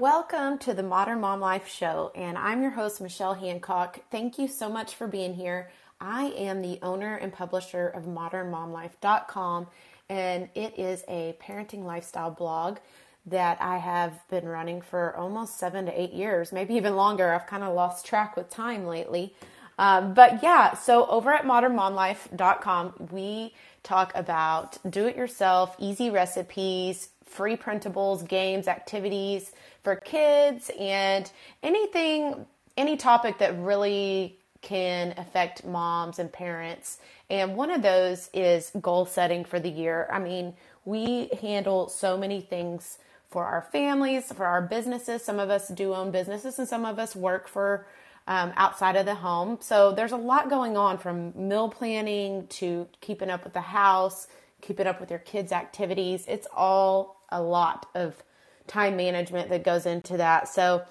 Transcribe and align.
Welcome 0.00 0.58
to 0.58 0.74
the 0.74 0.84
Modern 0.84 1.20
Mom 1.20 1.40
Life 1.40 1.66
Show, 1.66 2.12
and 2.14 2.38
I'm 2.38 2.62
your 2.62 2.70
host, 2.70 3.00
Michelle 3.00 3.34
Hancock. 3.34 3.98
Thank 4.12 4.38
you 4.38 4.46
so 4.46 4.68
much 4.68 4.94
for 4.94 5.08
being 5.08 5.34
here. 5.34 5.72
I 6.00 6.26
am 6.36 6.62
the 6.62 6.78
owner 6.82 7.16
and 7.16 7.32
publisher 7.32 7.88
of 7.88 8.04
modernmomlife.com, 8.04 9.66
and 10.08 10.50
it 10.54 10.78
is 10.78 11.02
a 11.08 11.36
parenting 11.42 11.82
lifestyle 11.82 12.30
blog 12.30 12.78
that 13.26 13.60
I 13.60 13.78
have 13.78 14.12
been 14.28 14.46
running 14.46 14.82
for 14.82 15.16
almost 15.16 15.58
seven 15.58 15.86
to 15.86 16.00
eight 16.00 16.12
years, 16.12 16.52
maybe 16.52 16.74
even 16.74 16.94
longer. 16.94 17.34
I've 17.34 17.48
kind 17.48 17.64
of 17.64 17.74
lost 17.74 18.06
track 18.06 18.36
with 18.36 18.48
time 18.50 18.86
lately. 18.86 19.34
Um, 19.80 20.14
but 20.14 20.44
yeah, 20.44 20.74
so 20.74 21.06
over 21.06 21.32
at 21.32 21.42
modernmomlife.com, 21.42 23.08
we 23.10 23.52
talk 23.82 24.12
about 24.14 24.78
do 24.88 25.08
it 25.08 25.16
yourself, 25.16 25.74
easy 25.80 26.08
recipes, 26.08 27.08
free 27.24 27.56
printables, 27.56 28.26
games, 28.26 28.68
activities 28.68 29.50
for 29.88 29.96
kids, 29.96 30.70
and 30.78 31.32
anything, 31.62 32.44
any 32.76 32.94
topic 32.94 33.38
that 33.38 33.58
really 33.58 34.38
can 34.60 35.14
affect 35.16 35.64
moms 35.64 36.18
and 36.18 36.30
parents. 36.30 36.98
And 37.30 37.56
one 37.56 37.70
of 37.70 37.80
those 37.80 38.28
is 38.34 38.70
goal 38.82 39.06
setting 39.06 39.46
for 39.46 39.58
the 39.58 39.70
year. 39.70 40.06
I 40.12 40.18
mean, 40.18 40.52
we 40.84 41.30
handle 41.40 41.88
so 41.88 42.18
many 42.18 42.42
things 42.42 42.98
for 43.30 43.46
our 43.46 43.62
families, 43.72 44.30
for 44.30 44.44
our 44.44 44.60
businesses. 44.60 45.24
Some 45.24 45.38
of 45.38 45.48
us 45.48 45.68
do 45.68 45.94
own 45.94 46.10
businesses, 46.10 46.58
and 46.58 46.68
some 46.68 46.84
of 46.84 46.98
us 46.98 47.16
work 47.16 47.48
for 47.48 47.86
um, 48.26 48.52
outside 48.56 48.94
of 48.94 49.06
the 49.06 49.14
home. 49.14 49.56
So 49.62 49.92
there's 49.92 50.12
a 50.12 50.18
lot 50.18 50.50
going 50.50 50.76
on 50.76 50.98
from 50.98 51.32
meal 51.34 51.70
planning 51.70 52.46
to 52.48 52.86
keeping 53.00 53.30
up 53.30 53.42
with 53.42 53.54
the 53.54 53.62
house, 53.62 54.28
keeping 54.60 54.86
up 54.86 55.00
with 55.00 55.08
your 55.08 55.20
kids' 55.20 55.50
activities. 55.50 56.26
It's 56.28 56.46
all 56.54 57.22
a 57.30 57.40
lot 57.40 57.86
of 57.94 58.22
time 58.68 58.96
management 58.96 59.48
that 59.48 59.64
goes 59.64 59.86
into 59.86 60.16
that. 60.18 60.48
So 60.48 60.84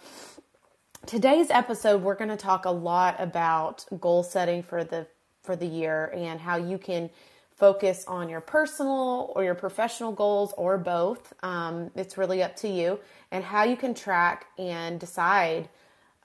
today's 1.05 1.49
episode 1.49 2.01
we're 2.01 2.15
going 2.15 2.29
to 2.29 2.35
talk 2.37 2.65
a 2.65 2.71
lot 2.71 3.15
about 3.19 3.85
goal 3.99 4.23
setting 4.23 4.63
for 4.63 4.83
the 4.83 5.07
for 5.43 5.55
the 5.55 5.65
year 5.65 6.11
and 6.13 6.41
how 6.41 6.57
you 6.57 6.77
can 6.77 7.09
focus 7.55 8.03
on 8.07 8.27
your 8.27 8.41
personal 8.41 9.31
or 9.35 9.43
your 9.43 9.55
professional 9.55 10.11
goals 10.11 10.53
or 10.57 10.77
both. 10.77 11.33
Um, 11.41 11.89
it's 11.95 12.17
really 12.17 12.43
up 12.43 12.55
to 12.57 12.67
you, 12.67 12.99
and 13.31 13.43
how 13.43 13.63
you 13.63 13.77
can 13.77 13.93
track 13.93 14.47
and 14.57 14.99
decide 14.99 15.69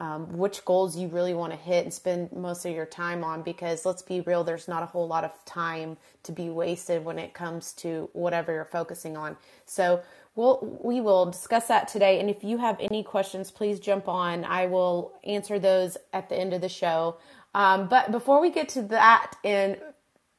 um, 0.02 0.36
which 0.36 0.64
goals 0.64 0.96
you 0.96 1.06
really 1.06 1.32
want 1.32 1.52
to 1.52 1.58
hit 1.58 1.84
and 1.84 1.94
spend 1.94 2.32
most 2.32 2.64
of 2.64 2.74
your 2.74 2.86
time 2.86 3.22
on 3.22 3.42
because 3.42 3.86
let's 3.86 4.02
be 4.02 4.20
real 4.22 4.42
there's 4.42 4.66
not 4.66 4.82
a 4.82 4.86
whole 4.86 5.06
lot 5.06 5.22
of 5.22 5.30
time 5.44 5.96
to 6.24 6.32
be 6.32 6.50
wasted 6.50 7.04
when 7.04 7.20
it 7.20 7.34
comes 7.34 7.72
to 7.74 8.10
whatever 8.12 8.52
you're 8.52 8.64
focusing 8.64 9.16
on 9.16 9.36
so 9.64 10.02
we'll 10.34 10.80
we 10.82 11.00
will 11.00 11.26
discuss 11.30 11.68
that 11.68 11.88
today 11.88 12.20
and 12.20 12.30
if 12.30 12.42
you 12.44 12.58
have 12.58 12.76
any 12.80 13.02
questions 13.02 13.50
please 13.50 13.80
jump 13.80 14.08
on 14.08 14.44
i 14.44 14.66
will 14.66 15.12
answer 15.24 15.58
those 15.58 15.96
at 16.12 16.28
the 16.28 16.36
end 16.36 16.52
of 16.52 16.60
the 16.60 16.68
show 16.68 17.16
um, 17.54 17.88
but 17.88 18.10
before 18.10 18.40
we 18.40 18.50
get 18.50 18.68
to 18.70 18.82
that 18.82 19.32
and 19.44 19.78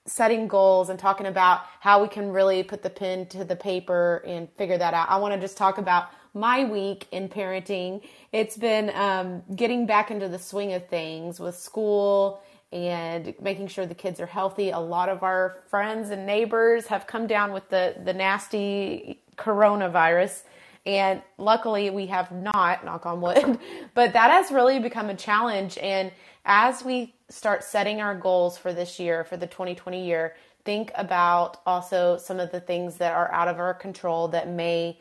setting 0.06 0.48
goals 0.48 0.90
and 0.90 1.00
talking 1.00 1.28
about 1.28 1.62
how 1.80 2.02
we 2.02 2.08
can 2.08 2.30
really 2.32 2.64
put 2.64 2.84
the 2.84 2.90
pen 2.90 3.26
to 3.28 3.46
the 3.46 3.56
paper 3.56 4.24
and 4.28 4.50
figure 4.58 4.78
that 4.78 4.94
out 4.94 5.10
i 5.10 5.18
want 5.18 5.34
to 5.34 5.40
just 5.40 5.58
talk 5.58 5.78
about 5.78 6.10
my 6.34 6.64
week 6.64 7.08
in 7.12 7.30
parenting. 7.30 8.02
It's 8.32 8.58
been 8.58 8.92
um, 8.96 9.44
getting 9.56 9.86
back 9.86 10.12
into 10.12 10.28
the 10.28 10.40
swing 10.40 10.74
of 10.74 10.88
things 10.88 11.40
with 11.40 11.56
school 11.56 12.42
and 12.72 13.36
making 13.40 13.68
sure 13.68 13.86
the 13.86 13.94
kids 13.94 14.20
are 14.20 14.26
healthy. 14.26 14.72
A 14.72 14.80
lot 14.80 15.10
of 15.10 15.22
our 15.22 15.62
friends 15.70 16.10
and 16.10 16.26
neighbors 16.26 16.88
have 16.88 17.06
come 17.06 17.28
down 17.28 17.54
with 17.54 17.70
the, 17.70 17.96
the 18.04 18.14
nasty 18.14 19.23
coronavirus. 19.38 20.44
And 20.86 21.22
luckily, 21.38 21.90
we 21.90 22.08
have 22.08 22.32
not, 22.32 22.84
knock 22.84 23.06
on 23.06 23.22
wood, 23.22 23.60
but 23.94 24.14
that 24.14 24.32
has 24.32 24.52
really 24.52 24.80
become 24.80 25.10
a 25.10 25.16
challenge. 25.16 25.78
And 25.78 26.12
as 26.46 26.84
we 26.84 27.14
start 27.30 27.64
setting 27.64 28.02
our 28.02 28.16
goals 28.16 28.58
for 28.58 28.74
this 28.74 29.00
year, 29.00 29.24
for 29.24 29.38
the 29.38 29.48
2020 29.48 30.06
year, 30.06 30.36
think 30.66 30.92
about 30.96 31.62
also 31.66 32.18
some 32.18 32.40
of 32.40 32.52
the 32.52 32.60
things 32.60 32.98
that 32.98 33.14
are 33.14 33.32
out 33.32 33.48
of 33.48 33.60
our 33.60 33.74
control 33.74 34.28
that 34.30 34.50
may 34.50 34.98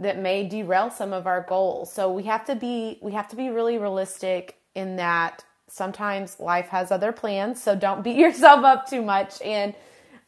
that 0.00 0.18
may 0.18 0.46
derail 0.46 0.90
some 0.90 1.14
of 1.14 1.26
our 1.26 1.46
goals. 1.48 1.90
So 1.90 2.12
we 2.12 2.24
have 2.24 2.44
to 2.46 2.54
be 2.54 2.98
we 3.02 3.12
have 3.12 3.28
to 3.28 3.36
be 3.36 3.48
really 3.48 3.78
realistic 3.78 4.56
in 4.74 4.96
that 4.96 5.44
sometimes 5.66 6.38
life 6.40 6.68
has 6.68 6.90
other 6.90 7.12
plans, 7.12 7.62
so 7.62 7.74
don't 7.74 8.02
beat 8.02 8.16
yourself 8.26 8.64
up 8.64 8.88
too 8.88 9.02
much. 9.02 9.40
And 9.42 9.74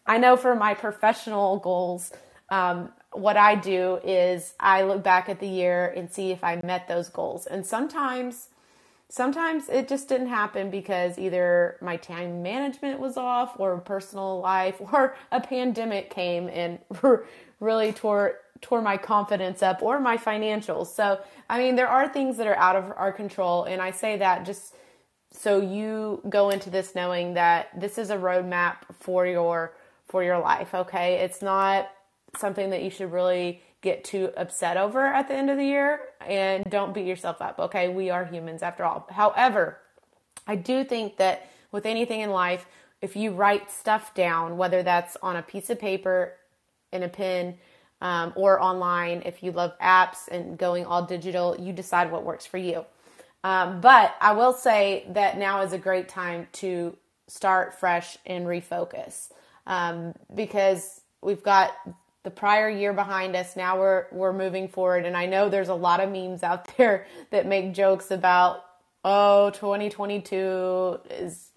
I 0.06 0.18
know 0.18 0.36
for 0.36 0.54
my 0.54 0.74
professional 0.74 1.58
goals, 1.58 2.12
um, 2.48 2.90
what 3.12 3.36
I 3.36 3.54
do 3.54 4.00
is 4.04 4.54
I 4.60 4.82
look 4.82 5.02
back 5.02 5.28
at 5.28 5.40
the 5.40 5.48
year 5.48 5.92
and 5.96 6.10
see 6.10 6.30
if 6.30 6.44
I 6.44 6.60
met 6.62 6.88
those 6.88 7.08
goals. 7.08 7.46
And 7.46 7.66
sometimes 7.66 8.48
sometimes 9.08 9.68
it 9.68 9.88
just 9.88 10.08
didn't 10.08 10.28
happen 10.28 10.70
because 10.70 11.18
either 11.18 11.76
my 11.80 11.96
time 11.96 12.42
management 12.42 13.00
was 13.00 13.16
off 13.16 13.58
or 13.58 13.76
personal 13.78 14.40
life 14.40 14.76
or 14.92 15.16
a 15.32 15.40
pandemic 15.40 16.10
came 16.10 16.48
and 16.48 16.78
really 17.60 17.92
tore 17.92 18.36
tore 18.60 18.82
my 18.82 18.96
confidence 18.96 19.62
up 19.62 19.82
or 19.82 19.98
my 19.98 20.18
financials. 20.18 20.88
So, 20.88 21.18
I 21.48 21.58
mean, 21.58 21.76
there 21.76 21.88
are 21.88 22.06
things 22.06 22.36
that 22.36 22.46
are 22.46 22.56
out 22.56 22.76
of 22.76 22.92
our 22.94 23.10
control. 23.10 23.64
And 23.64 23.80
I 23.80 23.90
say 23.90 24.18
that 24.18 24.44
just 24.44 24.74
so 25.32 25.60
you 25.60 26.20
go 26.28 26.50
into 26.50 26.70
this 26.70 26.94
knowing 26.94 27.34
that 27.34 27.68
this 27.78 27.98
is 27.98 28.10
a 28.10 28.16
roadmap 28.16 28.76
for 28.98 29.26
your 29.26 29.74
for 30.08 30.24
your 30.24 30.38
life 30.40 30.74
okay 30.74 31.18
it's 31.18 31.40
not 31.40 31.88
something 32.36 32.70
that 32.70 32.82
you 32.82 32.90
should 32.90 33.12
really 33.12 33.62
get 33.82 34.04
too 34.04 34.30
upset 34.36 34.76
over 34.76 35.06
at 35.06 35.28
the 35.28 35.34
end 35.34 35.50
of 35.50 35.56
the 35.56 35.64
year 35.64 36.00
and 36.26 36.64
don't 36.70 36.92
beat 36.92 37.06
yourself 37.06 37.40
up 37.40 37.58
okay 37.58 37.88
we 37.88 38.10
are 38.10 38.24
humans 38.24 38.62
after 38.62 38.84
all 38.84 39.06
however 39.10 39.78
i 40.46 40.54
do 40.54 40.84
think 40.84 41.16
that 41.16 41.48
with 41.72 41.86
anything 41.86 42.20
in 42.20 42.30
life 42.30 42.66
if 43.00 43.16
you 43.16 43.30
write 43.32 43.70
stuff 43.70 44.14
down 44.14 44.56
whether 44.56 44.82
that's 44.82 45.16
on 45.22 45.36
a 45.36 45.42
piece 45.42 45.70
of 45.70 45.78
paper 45.78 46.34
in 46.92 47.02
a 47.02 47.08
pen 47.08 47.56
um, 48.00 48.32
or 48.36 48.60
online. 48.60 49.22
If 49.24 49.42
you 49.42 49.52
love 49.52 49.78
apps 49.78 50.28
and 50.28 50.58
going 50.58 50.84
all 50.84 51.04
digital, 51.04 51.56
you 51.58 51.72
decide 51.72 52.10
what 52.10 52.24
works 52.24 52.46
for 52.46 52.58
you. 52.58 52.84
Um, 53.42 53.80
but 53.80 54.14
I 54.20 54.32
will 54.32 54.52
say 54.52 55.06
that 55.10 55.38
now 55.38 55.62
is 55.62 55.72
a 55.72 55.78
great 55.78 56.08
time 56.08 56.46
to 56.54 56.96
start 57.26 57.78
fresh 57.78 58.18
and 58.26 58.46
refocus 58.46 59.30
um, 59.66 60.14
because 60.34 61.00
we've 61.22 61.42
got 61.42 61.72
the 62.22 62.30
prior 62.30 62.68
year 62.68 62.92
behind 62.92 63.36
us. 63.36 63.56
Now 63.56 63.78
we're 63.78 64.06
we're 64.12 64.32
moving 64.32 64.68
forward, 64.68 65.06
and 65.06 65.16
I 65.16 65.26
know 65.26 65.48
there's 65.48 65.68
a 65.68 65.74
lot 65.74 66.00
of 66.00 66.10
memes 66.10 66.42
out 66.42 66.68
there 66.76 67.06
that 67.30 67.46
make 67.46 67.74
jokes 67.74 68.10
about 68.10 68.64
oh 69.04 69.50
2022 69.50 71.00
is 71.10 71.50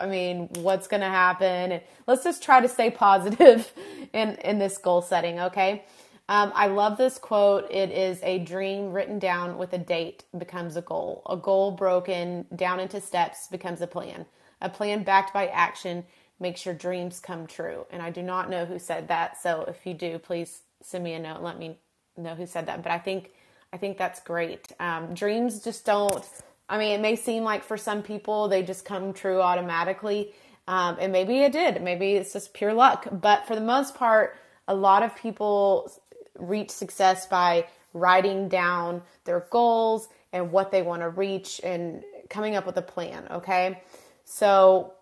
I 0.00 0.06
mean, 0.06 0.48
what's 0.56 0.88
going 0.88 1.00
to 1.00 1.08
happen? 1.08 1.72
And 1.72 1.82
let's 2.06 2.24
just 2.24 2.42
try 2.42 2.60
to 2.60 2.68
stay 2.68 2.90
positive 2.90 3.72
in, 4.12 4.30
in 4.36 4.58
this 4.58 4.78
goal 4.78 5.02
setting, 5.02 5.40
okay? 5.40 5.84
Um, 6.28 6.52
I 6.54 6.66
love 6.66 6.98
this 6.98 7.18
quote. 7.18 7.70
It 7.70 7.90
is 7.90 8.20
a 8.22 8.38
dream 8.40 8.92
written 8.92 9.18
down 9.18 9.56
with 9.56 9.72
a 9.72 9.78
date 9.78 10.24
becomes 10.36 10.76
a 10.76 10.82
goal. 10.82 11.22
A 11.28 11.36
goal 11.36 11.70
broken 11.70 12.46
down 12.54 12.80
into 12.80 13.00
steps 13.00 13.48
becomes 13.48 13.80
a 13.80 13.86
plan. 13.86 14.26
A 14.60 14.68
plan 14.68 15.04
backed 15.04 15.32
by 15.32 15.46
action 15.46 16.04
makes 16.40 16.64
your 16.64 16.74
dreams 16.74 17.20
come 17.20 17.46
true. 17.46 17.86
And 17.90 18.02
I 18.02 18.10
do 18.10 18.22
not 18.22 18.50
know 18.50 18.64
who 18.64 18.78
said 18.78 19.08
that. 19.08 19.40
So 19.40 19.64
if 19.68 19.86
you 19.86 19.94
do, 19.94 20.18
please 20.18 20.62
send 20.82 21.04
me 21.04 21.14
a 21.14 21.18
note 21.18 21.36
and 21.36 21.44
let 21.44 21.58
me 21.58 21.78
know 22.16 22.34
who 22.34 22.46
said 22.46 22.66
that. 22.66 22.82
But 22.82 22.92
I 22.92 22.98
think 22.98 23.32
I 23.72 23.76
think 23.76 23.98
that's 23.98 24.20
great. 24.20 24.72
Um, 24.80 25.14
dreams 25.14 25.62
just 25.62 25.84
don't 25.84 26.24
I 26.68 26.78
mean, 26.78 26.92
it 26.92 27.00
may 27.00 27.16
seem 27.16 27.44
like 27.44 27.64
for 27.64 27.76
some 27.76 28.02
people 28.02 28.48
they 28.48 28.62
just 28.62 28.84
come 28.84 29.12
true 29.12 29.40
automatically. 29.40 30.32
Um, 30.66 30.98
and 31.00 31.12
maybe 31.12 31.38
it 31.38 31.52
did. 31.52 31.82
Maybe 31.82 32.12
it's 32.12 32.32
just 32.32 32.52
pure 32.52 32.74
luck. 32.74 33.08
But 33.10 33.46
for 33.46 33.54
the 33.54 33.62
most 33.62 33.94
part, 33.94 34.36
a 34.66 34.74
lot 34.74 35.02
of 35.02 35.16
people 35.16 35.90
reach 36.38 36.70
success 36.70 37.26
by 37.26 37.66
writing 37.94 38.48
down 38.48 39.02
their 39.24 39.46
goals 39.50 40.08
and 40.32 40.52
what 40.52 40.70
they 40.70 40.82
want 40.82 41.00
to 41.00 41.08
reach 41.08 41.60
and 41.64 42.04
coming 42.28 42.54
up 42.54 42.66
with 42.66 42.76
a 42.76 42.82
plan. 42.82 43.26
Okay. 43.30 43.82
So, 44.24 44.92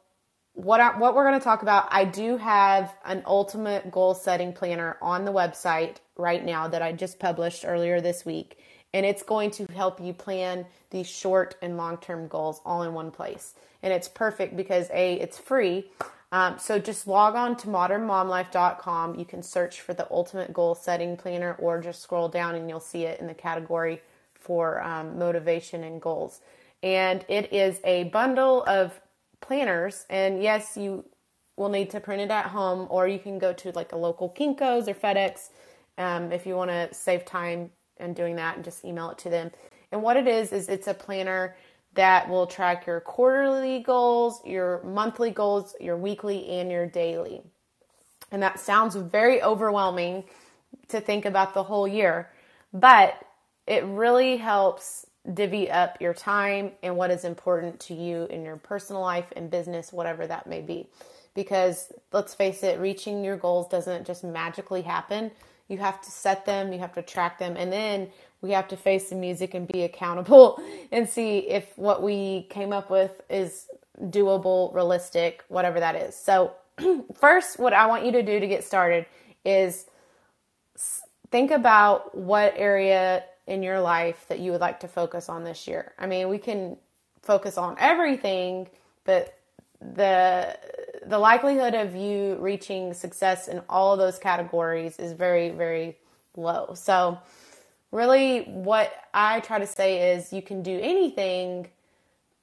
what, 0.57 0.81
I, 0.81 0.99
what 0.99 1.15
we're 1.15 1.25
going 1.25 1.39
to 1.39 1.45
talk 1.45 1.63
about, 1.63 1.87
I 1.91 2.05
do 2.05 2.39
have 2.39 2.95
an 3.05 3.23
ultimate 3.27 3.91
goal 3.91 4.15
setting 4.15 4.53
planner 4.53 4.97
on 5.03 5.25
the 5.25 5.33
website 5.33 5.97
right 6.17 6.45
now 6.45 6.67
that 6.67 6.81
I 6.83 6.93
just 6.93 7.19
published 7.19 7.65
earlier 7.67 8.01
this 8.01 8.25
week 8.25 8.59
and 8.97 9.05
it's 9.05 9.23
going 9.23 9.51
to 9.51 9.67
help 9.67 10.01
you 10.01 10.15
plan 10.15 10.65
these 10.89 11.07
short 11.07 11.57
and 11.61 11.77
long 11.77 11.99
term 11.99 12.29
goals 12.29 12.63
all 12.65 12.83
in 12.83 12.95
one 12.95 13.11
place. 13.11 13.55
And 13.83 13.93
it's 13.93 14.09
perfect 14.09 14.57
because 14.57 14.89
A, 14.91 15.21
it's 15.21 15.39
free. 15.39 15.91
Um, 16.33 16.59
so 16.59 16.79
just 16.79 17.07
log 17.07 17.35
on 17.35 17.57
to 17.59 17.67
modernmomlife.com. 17.67 19.19
You 19.19 19.27
can 19.27 19.43
search 19.43 19.83
for 19.83 19.93
the 19.93 20.11
ultimate 20.11 20.55
goal 20.55 20.75
setting 20.75 21.19
planner 21.19 21.57
or 21.59 21.83
just 21.83 22.03
scroll 22.03 22.29
down 22.29 22.55
and 22.55 22.71
you'll 22.71 22.81
see 22.81 23.05
it 23.05 23.21
in 23.21 23.27
the 23.27 23.35
category 23.35 24.01
for 24.33 24.83
um, 24.83 25.19
motivation 25.19 25.85
and 25.85 26.01
goals. 26.01 26.41
And 26.83 27.23
it 27.29 27.53
is 27.53 27.81
a 27.85 28.05
bundle 28.05 28.65
of 28.65 28.99
planners. 29.47 30.07
And 30.11 30.43
yes, 30.43 30.77
you 30.77 31.05
will 31.57 31.69
need 31.69 31.91
to 31.91 32.01
print 32.01 32.23
it 32.23 32.31
at 32.31 32.47
home 32.47 32.87
or 32.91 33.09
you 33.09 33.19
can 33.19 33.39
go 33.39 33.53
to 33.53 33.73
like 33.73 33.93
a 33.93 33.97
local 33.97 34.29
Kinko's 34.31 34.89
or 34.89 34.95
FedEx 34.95 35.51
um, 35.99 36.33
if 36.33 36.47
you 36.47 36.55
want 36.55 36.71
to 36.71 36.93
save 36.93 37.25
time 37.25 37.71
and 37.99 38.15
doing 38.15 38.37
that 38.37 38.57
and 38.57 38.65
just 38.65 38.85
email 38.85 39.11
it 39.11 39.19
to 39.19 39.31
them. 39.31 39.51
And 39.93 40.03
what 40.03 40.17
it 40.17 40.27
is 40.27 40.53
is 40.53 40.69
it's 40.69 40.87
a 40.87 40.95
planner 40.95 41.57
that 41.95 42.29
will 42.29 42.47
track 42.47 42.87
your 42.87 43.01
quarterly 43.01 43.81
goals, 43.81 44.43
your 44.45 44.83
monthly 44.83 45.31
goals, 45.31 45.75
your 45.81 45.97
weekly 45.97 46.47
and 46.47 46.71
your 46.71 46.87
daily. 46.87 47.41
And 48.31 48.43
that 48.43 48.61
sounds 48.61 48.97
very 48.97 49.43
overwhelming 49.43 50.25
to 50.89 51.01
think 51.01 51.25
about 51.25 51.55
the 51.55 51.63
whole 51.63 51.89
year, 51.89 52.31
but 52.73 53.15
it 53.67 53.85
really 53.85 54.37
helps 54.37 55.06
divvy 55.35 55.71
up 55.71 56.01
your 56.01 56.15
time 56.15 56.73
and 56.83 56.97
what 56.97 57.11
is 57.11 57.25
important 57.25 57.81
to 57.81 57.95
you 57.95 58.25
in 58.31 58.45
your 58.45 58.57
personal 58.57 59.03
life 59.03 59.33
and 59.37 59.51
business, 59.51 59.93
whatever 59.93 60.27
that 60.27 60.47
may 60.47 60.61
be. 60.61 60.89
Because 61.35 61.93
let's 62.13 62.35
face 62.35 62.63
it, 62.63 62.81
reaching 62.81 63.25
your 63.25 63.37
goals 63.37 63.69
doesn't 63.69 64.07
just 64.07 64.25
magically 64.25 64.83
happen. 64.83 65.31
You 65.69 65.79
have 65.79 66.01
to 66.03 66.11
set 66.11 66.47
them, 66.47 66.73
you 66.73 66.79
have 66.79 66.95
to 66.95 67.03
track 67.03 67.39
them, 67.39 67.57
and 67.57 67.73
then 67.73 68.09
we 68.41 68.53
have 68.53 68.69
to 68.69 68.77
face 68.77 69.11
the 69.11 69.17
music 69.17 69.55
and 69.55 69.67
be 69.67 69.83
accountable 69.83 70.63
and 70.93 71.09
see 71.09 71.39
if 71.39 71.77
what 71.77 72.03
we 72.03 72.47
came 72.51 72.73
up 72.73 72.91
with 72.91 73.21
is 73.29 73.67
doable, 74.01 74.73
realistic, 74.75 75.45
whatever 75.49 75.81
that 75.81 75.97
is. 75.97 76.15
So, 76.17 76.53
first, 77.15 77.59
what 77.59 77.73
I 77.73 77.87
want 77.87 78.05
you 78.05 78.13
to 78.13 78.23
do 78.23 78.39
to 78.39 78.47
get 78.47 78.65
started 78.65 79.07
is 79.45 79.87
think 81.31 81.51
about 81.51 82.17
what 82.17 82.55
area 82.57 83.25
in 83.47 83.63
your 83.63 83.81
life 83.81 84.27
that 84.29 84.41
you 84.41 84.53
would 84.53 84.61
like 84.61 84.81
to 84.81 84.89
focus 84.89 85.29
on 85.29 85.45
this 85.45 85.67
year. 85.67 85.93
I 85.99 86.07
mean, 86.07 86.29
we 86.29 86.39
can 86.39 86.77
focus 87.23 87.59
on 87.59 87.77
everything, 87.79 88.69
but 89.05 89.39
the 89.81 90.59
the 91.05 91.19
likelihood 91.19 91.75
of 91.75 91.95
you 91.95 92.37
reaching 92.41 92.95
success 92.95 93.47
in 93.47 93.61
all 93.69 93.93
of 93.93 93.99
those 93.99 94.19
categories 94.19 94.99
is 94.99 95.13
very 95.13 95.51
very 95.51 95.97
low. 96.37 96.75
So, 96.75 97.19
really 97.93 98.43
what 98.43 98.93
I 99.15 99.41
try 99.41 99.59
to 99.59 99.67
say 99.67 100.15
is 100.15 100.33
you 100.33 100.43
can 100.43 100.63
do 100.63 100.79
anything 100.83 101.69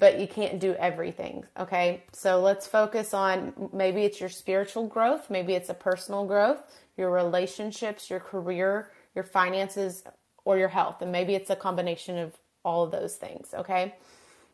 but 0.03 0.19
you 0.19 0.27
can't 0.27 0.59
do 0.59 0.73
everything. 0.73 1.45
Okay. 1.57 2.03
So 2.11 2.41
let's 2.41 2.67
focus 2.67 3.13
on 3.13 3.69
maybe 3.71 4.03
it's 4.03 4.19
your 4.19 4.27
spiritual 4.27 4.85
growth, 4.85 5.29
maybe 5.29 5.53
it's 5.53 5.69
a 5.69 5.73
personal 5.73 6.25
growth, 6.25 6.61
your 6.97 7.09
relationships, 7.09 8.09
your 8.09 8.19
career, 8.19 8.91
your 9.15 9.23
finances, 9.23 10.03
or 10.45 10.57
your 10.57 10.69
health. 10.69 11.01
And 11.01 11.11
maybe 11.11 11.35
it's 11.35 11.49
a 11.49 11.55
combination 11.55 12.17
of 12.17 12.33
all 12.63 12.83
of 12.83 12.91
those 12.91 13.15
things. 13.15 13.53
Okay. 13.53 13.95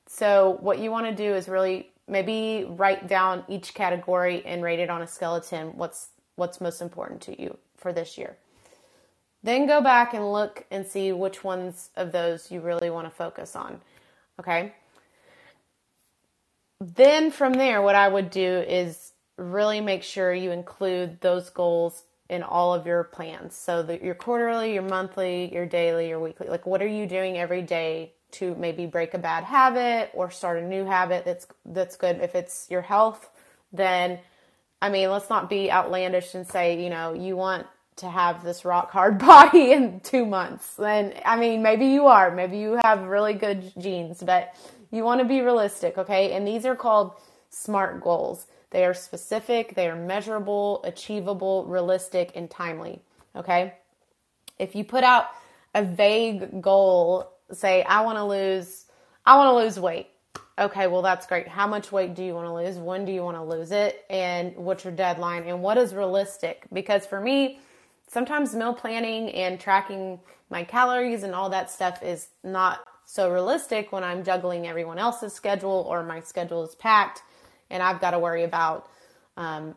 So 0.08 0.58
what 0.62 0.80
you 0.80 0.92
want 0.92 1.06
to 1.06 1.16
do 1.16 1.36
is 1.36 1.48
really 1.48 1.92
maybe 2.08 2.66
write 2.68 3.08
down 3.08 3.44
each 3.48 3.74
category 3.74 4.44
and 4.46 4.64
rate 4.64 4.80
it 4.80 4.90
on 4.90 5.02
a 5.02 5.08
skeleton. 5.08 5.78
What's 5.78 6.10
what's 6.36 6.62
most 6.62 6.82
important 6.82 7.22
to 7.22 7.42
you 7.42 7.58
for 7.76 7.94
this 7.94 8.18
year. 8.18 8.38
Then 9.44 9.68
go 9.68 9.82
back 9.82 10.14
and 10.14 10.32
look 10.32 10.66
and 10.72 10.86
see 10.86 11.12
which 11.12 11.44
ones 11.44 11.90
of 11.96 12.12
those 12.12 12.52
you 12.52 12.62
really 12.62 12.90
want 12.90 13.08
to 13.08 13.12
focus 13.12 13.56
on. 13.56 13.82
Okay 14.40 14.74
then 16.80 17.32
from 17.32 17.54
there, 17.54 17.82
what 17.82 17.96
I 17.96 18.08
would 18.08 18.30
do 18.30 18.60
is 18.68 19.12
really 19.38 19.82
make 19.82 20.04
sure 20.04 20.34
you 20.34 20.52
include 20.52 21.22
those 21.22 21.50
goals 21.50 22.04
in 22.30 22.44
all 22.44 22.74
of 22.74 22.86
your 22.86 23.04
plans. 23.04 23.56
So 23.56 23.84
that 23.84 24.04
your 24.04 24.16
quarterly, 24.16 24.74
your 24.74 24.84
monthly, 24.84 25.54
your 25.54 25.66
daily, 25.66 26.10
your 26.10 26.20
weekly. 26.20 26.48
Like 26.48 26.66
what 26.66 26.82
are 26.82 26.88
you 26.88 27.08
doing 27.08 27.38
every 27.38 27.62
day 27.62 28.14
to 28.32 28.56
maybe 28.56 28.86
break 28.86 29.14
a 29.14 29.18
bad 29.18 29.44
habit 29.44 30.12
or 30.14 30.30
start 30.30 30.60
a 30.60 30.66
new 30.66 30.86
habit 30.86 31.26
that's 31.26 31.48
that's 31.66 31.98
good. 31.98 32.20
If 32.22 32.36
it's 32.36 32.68
your 32.70 32.82
health, 32.82 33.30
then 33.74 34.20
I 34.82 34.90
mean, 34.90 35.10
let's 35.10 35.30
not 35.30 35.50
be 35.50 35.72
outlandish 35.72 36.36
and 36.36 36.48
say, 36.48 36.82
you 36.82 36.90
know, 36.90 37.14
you 37.14 37.36
want 37.36 37.68
to 37.98 38.10
have 38.10 38.44
this 38.44 38.64
rock 38.64 38.92
hard 38.92 39.18
body 39.26 39.72
in 39.72 40.00
2 40.02 40.26
months. 40.26 40.76
Then 40.76 41.14
I 41.26 41.36
mean, 41.36 41.64
maybe 41.64 41.88
you 41.88 42.08
are. 42.08 42.30
Maybe 42.32 42.60
you 42.60 42.80
have 42.84 43.04
really 43.04 43.34
good 43.34 43.74
genes, 43.80 44.22
but 44.22 44.54
you 44.92 45.04
want 45.04 45.22
to 45.22 45.26
be 45.26 45.42
realistic, 45.42 45.98
okay? 45.98 46.34
And 46.34 46.48
these 46.48 46.66
are 46.66 46.76
called 46.76 47.14
SMART 47.50 48.02
goals. 48.02 48.46
They 48.72 48.86
are 48.86 48.94
specific, 48.94 49.76
they 49.76 49.90
are 49.90 49.96
measurable, 49.96 50.82
achievable, 50.84 51.66
realistic, 51.66 52.32
and 52.36 52.50
timely, 52.50 53.02
okay? 53.36 53.74
If 54.60 54.76
you 54.76 54.84
put 54.84 55.04
out 55.04 55.26
a 55.74 55.84
vague 55.84 56.62
goal, 56.62 57.32
say, 57.52 57.84
I 57.84 58.02
want 58.02 58.18
to 58.18 58.26
lose, 58.26 58.86
I 59.26 59.38
want 59.38 59.50
to 59.50 59.64
lose 59.64 59.80
weight. 59.80 60.08
Okay, 60.60 60.88
well, 60.88 61.02
that's 61.02 61.26
great. 61.26 61.48
How 61.48 61.68
much 61.68 61.92
weight 61.92 62.16
do 62.16 62.24
you 62.24 62.34
want 62.34 62.48
to 62.48 62.54
lose? 62.54 62.78
When 62.78 63.06
do 63.06 63.14
you 63.14 63.24
want 63.24 63.38
to 63.38 63.44
lose 63.44 63.72
it? 63.72 64.06
And 64.10 64.56
what's 64.58 64.84
your 64.84 64.94
deadline? 64.94 65.44
And 65.44 65.62
what 65.62 65.78
is 65.78 65.96
realistic? 65.96 66.66
Because 66.74 67.06
for 67.06 67.22
me, 67.22 67.62
sometimes 68.10 68.54
meal 68.54 68.74
planning 68.74 69.30
and 69.32 69.60
tracking 69.60 70.20
my 70.50 70.64
calories 70.64 71.24
and 71.24 71.34
all 71.34 71.50
that 71.52 71.72
stuff 71.72 72.04
is 72.04 72.28
not 72.44 72.82
so 73.06 73.32
realistic 73.32 73.92
when 73.92 74.04
I'm 74.04 74.24
juggling 74.24 74.68
everyone 74.68 75.00
else's 75.00 75.34
schedule 75.34 75.86
or 75.90 76.04
my 76.04 76.20
schedule 76.22 76.64
is 76.64 76.76
packed 76.76 77.24
and 77.70 77.84
I've 77.84 78.02
got 78.02 78.12
to 78.12 78.20
worry 78.20 78.44
about 78.44 78.90
um, 79.38 79.76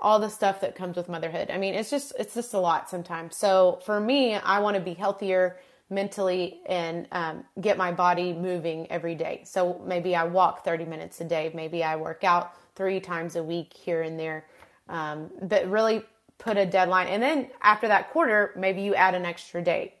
all 0.00 0.18
the 0.18 0.28
stuff 0.28 0.60
that 0.60 0.74
comes 0.74 0.96
with 0.96 1.08
motherhood. 1.08 1.50
I 1.50 1.58
mean, 1.58 1.74
it's 1.74 1.90
just 1.90 2.12
it's 2.18 2.34
just 2.34 2.54
a 2.54 2.58
lot 2.58 2.90
sometimes. 2.90 3.36
So 3.36 3.80
for 3.84 4.00
me, 4.00 4.34
I 4.34 4.60
want 4.60 4.76
to 4.76 4.80
be 4.80 4.94
healthier 4.94 5.58
mentally 5.90 6.60
and 6.66 7.08
um, 7.12 7.44
get 7.60 7.76
my 7.76 7.90
body 7.92 8.32
moving 8.32 8.90
every 8.90 9.14
day. 9.14 9.42
So 9.44 9.80
maybe 9.84 10.14
I 10.14 10.24
walk 10.24 10.64
30 10.64 10.84
minutes 10.84 11.20
a 11.20 11.24
day. 11.24 11.50
Maybe 11.54 11.82
I 11.82 11.96
work 11.96 12.22
out 12.22 12.52
three 12.76 13.00
times 13.00 13.34
a 13.34 13.42
week 13.42 13.72
here 13.74 14.02
and 14.02 14.18
there. 14.18 14.46
Um, 14.88 15.30
but 15.42 15.68
really 15.68 16.04
put 16.38 16.56
a 16.56 16.64
deadline. 16.64 17.08
And 17.08 17.22
then 17.22 17.48
after 17.60 17.88
that 17.88 18.10
quarter, 18.10 18.52
maybe 18.56 18.82
you 18.82 18.94
add 18.94 19.14
an 19.14 19.26
extra 19.26 19.62
day 19.62 19.94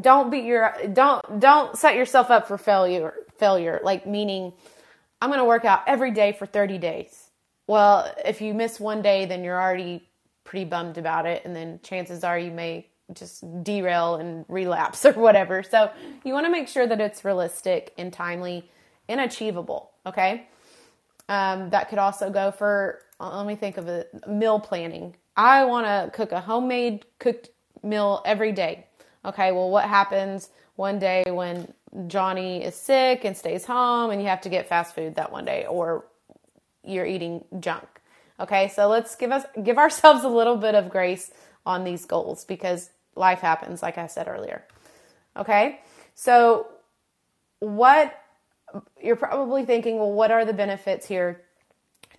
don't 0.00 0.30
beat 0.30 0.44
your 0.44 0.74
don't 0.92 1.40
don't 1.40 1.76
set 1.76 1.94
yourself 1.94 2.30
up 2.30 2.48
for 2.48 2.58
failure 2.58 3.14
failure 3.38 3.80
like 3.84 4.06
meaning 4.06 4.52
i'm 5.24 5.30
going 5.30 5.38
to 5.38 5.44
work 5.46 5.64
out 5.64 5.82
every 5.86 6.10
day 6.10 6.32
for 6.32 6.44
30 6.44 6.76
days. 6.76 7.30
Well 7.66 8.14
if 8.26 8.42
you 8.42 8.52
miss 8.52 8.78
one 8.78 9.00
day 9.00 9.24
then 9.24 9.42
you're 9.42 9.60
already 9.60 10.06
pretty 10.44 10.66
bummed 10.66 10.98
about 10.98 11.24
it 11.24 11.42
and 11.46 11.56
then 11.56 11.80
chances 11.82 12.24
are 12.24 12.38
you 12.38 12.50
may 12.50 12.86
just 13.14 13.42
derail 13.64 14.16
and 14.16 14.44
relapse 14.48 15.04
or 15.06 15.12
whatever. 15.12 15.62
So 15.62 15.90
you 16.24 16.34
want 16.34 16.44
to 16.44 16.52
make 16.52 16.68
sure 16.68 16.86
that 16.86 17.00
it's 17.00 17.24
realistic 17.24 17.94
and 17.96 18.12
timely 18.12 18.70
and 19.08 19.18
achievable 19.18 19.92
okay? 20.04 20.46
Um, 21.30 21.70
that 21.70 21.88
could 21.88 21.98
also 21.98 22.28
go 22.28 22.50
for 22.50 23.00
uh, 23.18 23.38
let 23.38 23.46
me 23.46 23.56
think 23.56 23.78
of 23.78 23.88
a 23.88 24.04
meal 24.28 24.60
planning. 24.60 25.16
I 25.38 25.64
want 25.64 25.86
to 25.86 26.14
cook 26.14 26.32
a 26.32 26.40
homemade 26.40 27.06
cooked 27.18 27.48
meal 27.82 28.20
every 28.26 28.52
day 28.52 28.86
Okay, 29.24 29.52
well, 29.52 29.70
what 29.70 29.84
happens 29.84 30.50
one 30.76 30.98
day 30.98 31.24
when 31.26 31.72
Johnny 32.06 32.62
is 32.62 32.74
sick 32.74 33.24
and 33.24 33.36
stays 33.36 33.64
home 33.64 34.10
and 34.10 34.20
you 34.20 34.28
have 34.28 34.40
to 34.42 34.48
get 34.48 34.68
fast 34.68 34.94
food 34.94 35.14
that 35.16 35.30
one 35.30 35.44
day 35.44 35.66
or 35.66 36.04
you're 36.82 37.06
eating 37.06 37.44
junk? 37.60 37.86
Okay, 38.40 38.68
so 38.68 38.88
let's 38.88 39.14
give 39.14 39.30
us 39.30 39.44
give 39.62 39.78
ourselves 39.84 40.24
a 40.24 40.28
little 40.28 40.56
bit 40.56 40.74
of 40.74 40.90
grace 40.90 41.30
on 41.64 41.84
these 41.84 42.04
goals 42.04 42.44
because 42.44 42.90
life 43.16 43.40
happens, 43.40 43.82
like 43.82 43.98
I 43.98 44.06
said 44.06 44.28
earlier. 44.28 44.64
Okay, 45.36 45.80
so 46.14 46.68
what 47.60 48.20
you're 49.02 49.16
probably 49.16 49.64
thinking, 49.64 49.98
well, 49.98 50.12
what 50.12 50.30
are 50.30 50.44
the 50.44 50.52
benefits 50.52 51.06
here 51.06 51.42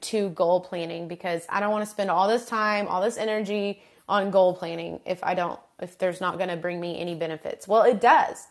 to 0.02 0.30
goal 0.30 0.62
planning? 0.62 1.08
Because 1.08 1.46
I 1.50 1.60
don't 1.60 1.72
want 1.72 1.84
to 1.84 1.90
spend 1.90 2.10
all 2.10 2.28
this 2.28 2.46
time, 2.46 2.88
all 2.88 3.02
this 3.02 3.18
energy 3.18 3.82
on 4.08 4.32
goal 4.32 4.56
planning 4.56 5.00
if 5.06 5.24
I 5.24 5.34
don't, 5.34 5.60
if 5.82 5.98
there's 5.98 6.22
not 6.22 6.38
going 6.38 6.50
to 6.50 6.58
bring 6.58 6.80
me 6.80 7.00
any 7.00 7.16
benefits. 7.16 7.68
Well, 7.68 7.84
it 7.84 8.00
does. 8.00 8.48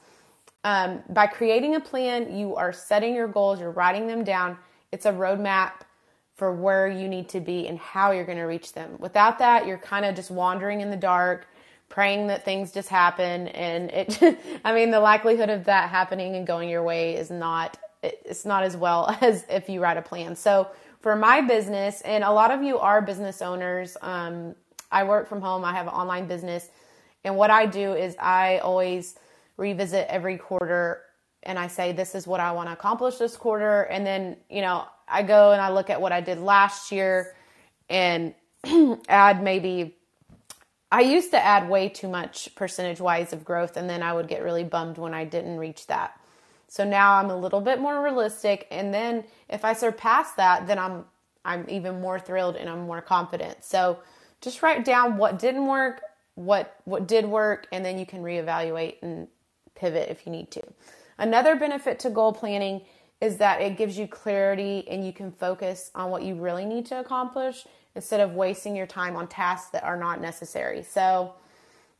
Um, 0.64 1.02
by 1.10 1.26
creating 1.26 1.74
a 1.74 1.80
plan, 1.80 2.36
you 2.36 2.56
are 2.56 2.72
setting 2.72 3.14
your 3.14 3.28
goals, 3.28 3.60
you're 3.60 3.70
writing 3.70 4.06
them 4.06 4.24
down. 4.24 4.56
It's 4.92 5.04
a 5.04 5.12
roadmap 5.12 5.72
for 6.34 6.52
where 6.52 6.88
you 6.88 7.06
need 7.06 7.28
to 7.28 7.40
be 7.40 7.68
and 7.68 7.78
how 7.78 8.10
you're 8.10 8.24
going 8.24 8.38
to 8.38 8.44
reach 8.44 8.72
them. 8.72 8.96
Without 8.98 9.38
that, 9.38 9.66
you're 9.66 9.78
kind 9.78 10.04
of 10.04 10.16
just 10.16 10.30
wandering 10.30 10.80
in 10.80 10.90
the 10.90 10.96
dark, 10.96 11.46
praying 11.88 12.26
that 12.28 12.44
things 12.44 12.72
just 12.72 12.88
happen. 12.88 13.48
And 13.48 13.90
it, 13.90 14.38
I 14.64 14.74
mean, 14.74 14.90
the 14.90 15.00
likelihood 15.00 15.50
of 15.50 15.64
that 15.64 15.90
happening 15.90 16.34
and 16.34 16.46
going 16.46 16.68
your 16.68 16.82
way 16.82 17.14
is 17.14 17.30
not, 17.30 17.76
it's 18.02 18.44
not 18.44 18.62
as 18.64 18.76
well 18.76 19.16
as 19.20 19.44
if 19.50 19.68
you 19.68 19.80
write 19.80 19.98
a 19.98 20.02
plan. 20.02 20.34
So 20.34 20.68
for 21.00 21.14
my 21.14 21.42
business, 21.42 22.00
and 22.00 22.24
a 22.24 22.32
lot 22.32 22.50
of 22.50 22.62
you 22.62 22.78
are 22.78 23.02
business 23.02 23.42
owners, 23.42 23.98
um, 24.00 24.54
I 24.90 25.04
work 25.04 25.28
from 25.28 25.42
home, 25.42 25.64
I 25.64 25.74
have 25.74 25.86
an 25.86 25.92
online 25.92 26.26
business. 26.26 26.70
And 27.22 27.36
what 27.36 27.50
I 27.50 27.66
do 27.66 27.92
is 27.92 28.16
I 28.18 28.58
always 28.58 29.16
revisit 29.56 30.06
every 30.08 30.36
quarter 30.36 31.02
and 31.44 31.58
I 31.58 31.66
say, 31.66 31.92
this 31.92 32.14
is 32.14 32.26
what 32.26 32.40
I 32.40 32.52
want 32.52 32.68
to 32.68 32.72
accomplish 32.72 33.16
this 33.16 33.36
quarter. 33.36 33.82
And 33.82 34.06
then, 34.06 34.36
you 34.48 34.62
know, 34.62 34.86
I 35.06 35.22
go 35.22 35.52
and 35.52 35.60
I 35.60 35.70
look 35.70 35.90
at 35.90 36.00
what 36.00 36.12
I 36.12 36.20
did 36.20 36.38
last 36.38 36.90
year 36.90 37.34
and 37.88 38.34
add 39.08 39.42
maybe, 39.42 39.96
I 40.90 41.02
used 41.02 41.32
to 41.32 41.44
add 41.44 41.68
way 41.68 41.88
too 41.88 42.08
much 42.08 42.54
percentage 42.54 43.00
wise 43.00 43.32
of 43.32 43.44
growth 43.44 43.76
and 43.76 43.90
then 43.90 44.02
I 44.02 44.12
would 44.12 44.28
get 44.28 44.42
really 44.42 44.64
bummed 44.64 44.96
when 44.96 45.12
I 45.12 45.24
didn't 45.24 45.58
reach 45.58 45.86
that. 45.88 46.18
So 46.68 46.84
now 46.84 47.14
I'm 47.14 47.30
a 47.30 47.36
little 47.36 47.60
bit 47.60 47.78
more 47.78 48.02
realistic. 48.02 48.66
And 48.70 48.92
then 48.92 49.24
if 49.48 49.64
I 49.64 49.74
surpass 49.74 50.32
that, 50.32 50.66
then 50.66 50.78
I'm, 50.78 51.04
I'm 51.44 51.66
even 51.68 52.00
more 52.00 52.18
thrilled 52.18 52.56
and 52.56 52.70
I'm 52.70 52.86
more 52.86 53.02
confident. 53.02 53.64
So 53.64 53.98
just 54.40 54.62
write 54.62 54.84
down 54.84 55.18
what 55.18 55.38
didn't 55.38 55.66
work 55.66 56.00
what 56.34 56.80
what 56.84 57.06
did 57.06 57.24
work 57.24 57.66
and 57.70 57.84
then 57.84 57.98
you 57.98 58.04
can 58.04 58.22
reevaluate 58.22 58.96
and 59.02 59.28
pivot 59.74 60.08
if 60.08 60.26
you 60.26 60.32
need 60.32 60.50
to. 60.52 60.62
Another 61.18 61.56
benefit 61.56 61.98
to 62.00 62.10
goal 62.10 62.32
planning 62.32 62.82
is 63.20 63.38
that 63.38 63.60
it 63.60 63.76
gives 63.76 63.96
you 63.96 64.06
clarity 64.06 64.84
and 64.88 65.06
you 65.06 65.12
can 65.12 65.32
focus 65.32 65.90
on 65.94 66.10
what 66.10 66.22
you 66.22 66.34
really 66.34 66.64
need 66.64 66.86
to 66.86 66.98
accomplish 66.98 67.66
instead 67.94 68.20
of 68.20 68.32
wasting 68.32 68.74
your 68.74 68.86
time 68.86 69.16
on 69.16 69.28
tasks 69.28 69.70
that 69.70 69.84
are 69.84 69.96
not 69.96 70.20
necessary. 70.20 70.82
So, 70.82 71.32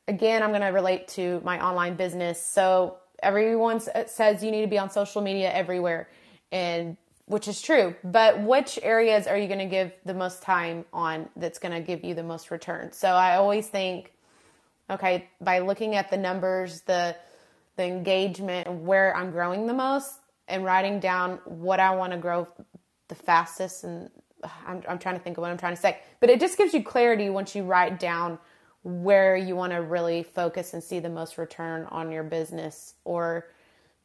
again, 0.09 0.43
I'm 0.43 0.51
going 0.51 0.63
to 0.63 0.69
relate 0.69 1.09
to 1.09 1.41
my 1.45 1.65
online 1.65 1.95
business. 1.95 2.45
So, 2.45 2.97
everyone 3.23 3.81
says 3.81 4.43
you 4.43 4.51
need 4.51 4.63
to 4.63 4.67
be 4.67 4.79
on 4.79 4.91
social 4.91 5.23
media 5.23 5.53
everywhere, 5.53 6.09
and 6.53 6.97
which 7.27 7.49
is 7.49 7.63
true. 7.63 7.95
But 8.03 8.43
which 8.43 8.79
areas 8.83 9.27
are 9.27 9.39
you 9.39 9.47
going 9.47 9.61
to 9.61 9.67
give 9.67 9.93
the 10.05 10.15
most 10.15 10.43
time 10.43 10.85
on 10.93 11.29
that's 11.37 11.59
going 11.59 11.73
to 11.73 11.81
give 11.81 12.05
you 12.05 12.15
the 12.15 12.25
most 12.25 12.51
return? 12.51 12.93
So, 12.93 13.09
I 13.09 13.37
always 13.37 13.69
think, 13.69 14.13
okay, 14.91 15.29
by 15.41 15.61
looking 15.61 15.95
at 15.95 16.11
the 16.11 16.17
numbers, 16.17 16.81
the 16.83 17.17
the 17.77 17.85
engagement, 17.85 18.71
where 18.71 19.15
I'm 19.17 19.31
growing 19.31 19.67
the 19.67 19.75
most, 19.75 20.13
and 20.49 20.65
writing 20.65 21.01
down 21.01 21.39
what 21.45 21.81
I 21.81 21.95
want 21.95 22.13
to 22.13 22.19
grow 22.19 22.47
the 23.09 23.15
fastest. 23.15 23.85
And 23.85 24.11
I'm, 24.67 24.83
I'm 24.89 24.99
trying 24.99 25.17
to 25.17 25.23
think 25.23 25.37
of 25.37 25.43
what 25.43 25.51
I'm 25.51 25.59
trying 25.59 25.75
to 25.75 25.81
say, 25.81 25.99
but 26.21 26.31
it 26.31 26.41
just 26.41 26.59
gives 26.59 26.75
you 26.75 26.83
clarity 26.83 27.31
once 27.31 27.55
you 27.55 27.65
write 27.65 27.99
down 27.99 28.39
where 28.83 29.37
you 29.37 29.57
want 29.57 29.73
to 29.73 29.81
really 29.81 30.23
focus 30.23 30.75
and 30.75 30.83
see 30.83 31.01
the 31.01 31.09
most 31.09 31.39
return 31.39 31.87
on 31.91 32.13
your 32.13 32.23
business. 32.23 32.95
Or 33.05 33.47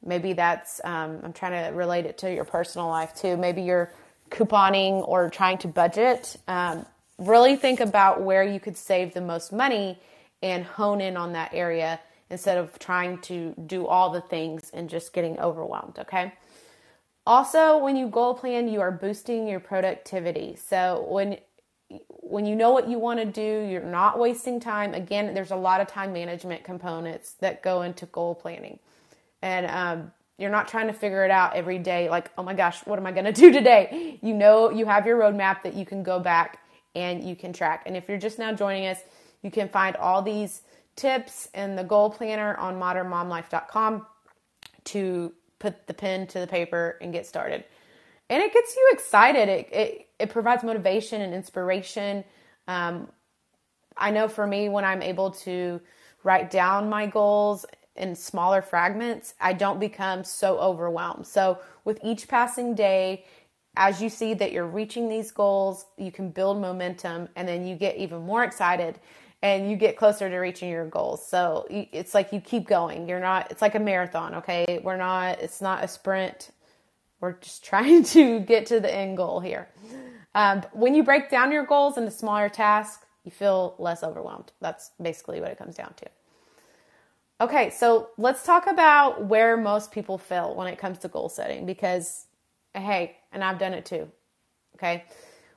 maybe 0.03 0.33
that's, 0.33 0.79
um, 0.85 1.19
I'm 1.23 1.33
trying 1.33 1.65
to 1.65 1.75
relate 1.75 2.05
it 2.05 2.17
to 2.19 2.33
your 2.33 2.45
personal 2.45 2.87
life 2.87 3.13
too. 3.13 3.35
Maybe 3.35 3.61
you're 3.61 3.91
couponing 4.29 5.05
or 5.05 5.29
trying 5.29 5.57
to 5.59 5.67
budget. 5.67 6.37
Um, 6.47 6.85
really 7.17 7.57
think 7.57 7.81
about 7.81 8.21
where 8.21 8.43
you 8.43 8.59
could 8.61 8.77
save 8.77 9.13
the 9.13 9.21
most 9.21 9.51
money 9.51 9.99
and 10.41 10.63
hone 10.63 11.01
in 11.01 11.17
on 11.17 11.33
that 11.33 11.53
area 11.53 11.99
instead 12.29 12.57
of 12.57 12.77
trying 12.79 13.19
to 13.19 13.53
do 13.65 13.87
all 13.87 14.11
the 14.11 14.21
things 14.21 14.69
and 14.73 14.89
just 14.89 15.13
getting 15.13 15.39
overwhelmed, 15.39 15.97
okay? 15.99 16.33
Also, 17.25 17.77
when 17.77 17.95
you 17.95 18.07
goal 18.07 18.33
plan, 18.33 18.67
you 18.67 18.81
are 18.81 18.91
boosting 18.91 19.47
your 19.47 19.59
productivity. 19.59 20.55
So 20.55 21.05
when 21.09 21.37
when 22.07 22.45
you 22.45 22.55
know 22.55 22.69
what 22.71 22.87
you 22.87 22.99
want 22.99 23.19
to 23.19 23.25
do, 23.25 23.67
you're 23.67 23.81
not 23.81 24.19
wasting 24.19 24.59
time. 24.59 24.93
Again, 24.93 25.33
there's 25.33 25.49
a 25.49 25.55
lot 25.55 25.81
of 25.81 25.87
time 25.87 26.13
management 26.13 26.63
components 26.63 27.31
that 27.39 27.63
go 27.63 27.81
into 27.81 28.05
goal 28.05 28.35
planning, 28.35 28.77
and 29.41 29.65
um, 29.65 30.11
you're 30.37 30.51
not 30.51 30.67
trying 30.67 30.87
to 30.87 30.93
figure 30.93 31.25
it 31.25 31.31
out 31.31 31.55
every 31.55 31.77
day. 31.79 32.09
Like, 32.09 32.31
oh 32.37 32.43
my 32.43 32.53
gosh, 32.53 32.79
what 32.85 32.97
am 32.97 33.05
I 33.05 33.11
going 33.11 33.25
to 33.31 33.31
do 33.31 33.51
today? 33.51 34.19
You 34.21 34.33
know, 34.33 34.69
you 34.69 34.85
have 34.85 35.05
your 35.05 35.19
roadmap 35.19 35.63
that 35.63 35.73
you 35.73 35.85
can 35.85 36.03
go 36.03 36.19
back 36.19 36.59
and 36.95 37.23
you 37.23 37.35
can 37.35 37.53
track. 37.53 37.83
And 37.85 37.95
if 37.97 38.07
you're 38.07 38.17
just 38.17 38.39
now 38.39 38.53
joining 38.53 38.85
us, 38.87 38.99
you 39.43 39.51
can 39.51 39.69
find 39.69 39.95
all 39.97 40.21
these 40.21 40.61
tips 40.99 41.49
and 41.53 41.77
the 41.77 41.83
goal 41.83 42.09
planner 42.09 42.55
on 42.57 42.75
modernmomlife.com 42.75 44.05
to 44.85 45.33
put 45.59 45.87
the 45.87 45.93
pen 45.93 46.27
to 46.27 46.39
the 46.39 46.47
paper 46.47 46.97
and 47.01 47.13
get 47.13 47.25
started. 47.25 47.63
And 48.29 48.43
it 48.43 48.53
gets 48.53 48.75
you 48.75 48.89
excited. 48.91 49.49
It, 49.49 49.73
it, 49.73 50.07
it 50.19 50.29
provides 50.29 50.63
motivation 50.63 51.21
and 51.21 51.33
inspiration. 51.33 52.23
Um, 52.67 53.09
I 53.97 54.11
know 54.11 54.27
for 54.27 54.45
me, 54.45 54.69
when 54.69 54.85
I'm 54.85 55.01
able 55.01 55.31
to 55.31 55.81
write 56.23 56.51
down 56.51 56.89
my 56.89 57.07
goals 57.07 57.65
in 57.95 58.15
smaller 58.15 58.61
fragments, 58.61 59.33
I 59.41 59.53
don't 59.53 59.79
become 59.79 60.23
so 60.23 60.59
overwhelmed. 60.59 61.27
So, 61.27 61.59
with 61.85 61.99
each 62.03 62.27
passing 62.27 62.75
day, 62.75 63.25
as 63.75 64.01
you 64.01 64.09
see 64.09 64.33
that 64.35 64.51
you're 64.51 64.67
reaching 64.67 65.09
these 65.09 65.31
goals, 65.31 65.85
you 65.97 66.11
can 66.11 66.29
build 66.29 66.61
momentum 66.61 67.29
and 67.35 67.47
then 67.47 67.65
you 67.65 67.75
get 67.75 67.97
even 67.97 68.21
more 68.21 68.43
excited 68.43 68.99
and 69.41 69.69
you 69.69 69.77
get 69.77 69.95
closer 69.95 70.29
to 70.29 70.37
reaching 70.37 70.69
your 70.69 70.85
goals. 70.85 71.25
So 71.25 71.65
it's 71.69 72.13
like 72.13 72.33
you 72.33 72.41
keep 72.41 72.67
going. 72.67 73.07
You're 73.07 73.21
not, 73.21 73.51
it's 73.51 73.61
like 73.61 73.75
a 73.75 73.79
marathon, 73.79 74.35
okay? 74.35 74.81
We're 74.83 74.97
not, 74.97 75.39
it's 75.39 75.61
not 75.61 75.83
a 75.83 75.87
sprint. 75.87 76.51
We're 77.21 77.33
just 77.33 77.63
trying 77.71 78.03
to 78.05 78.39
get 78.41 78.65
to 78.67 78.79
the 78.79 78.93
end 78.93 79.17
goal 79.17 79.39
here. 79.39 79.69
Um, 80.35 80.63
when 80.73 80.93
you 80.93 81.03
break 81.03 81.29
down 81.29 81.51
your 81.51 81.65
goals 81.65 81.97
into 81.97 82.11
smaller 82.11 82.49
tasks, 82.49 83.05
you 83.23 83.31
feel 83.31 83.75
less 83.79 84.03
overwhelmed. 84.03 84.51
That's 84.61 84.91
basically 85.01 85.41
what 85.41 85.51
it 85.51 85.57
comes 85.57 85.75
down 85.75 85.93
to. 85.97 86.05
Okay, 87.41 87.69
so 87.69 88.09
let's 88.17 88.43
talk 88.43 88.67
about 88.67 89.25
where 89.25 89.55
most 89.55 89.91
people 89.91 90.17
fail 90.17 90.55
when 90.55 90.67
it 90.67 90.77
comes 90.77 90.97
to 90.99 91.07
goal 91.07 91.29
setting 91.29 91.65
because, 91.65 92.25
hey, 92.73 93.15
and 93.31 93.43
I've 93.43 93.57
done 93.57 93.73
it 93.73 93.85
too. 93.85 94.11
Okay, 94.75 95.05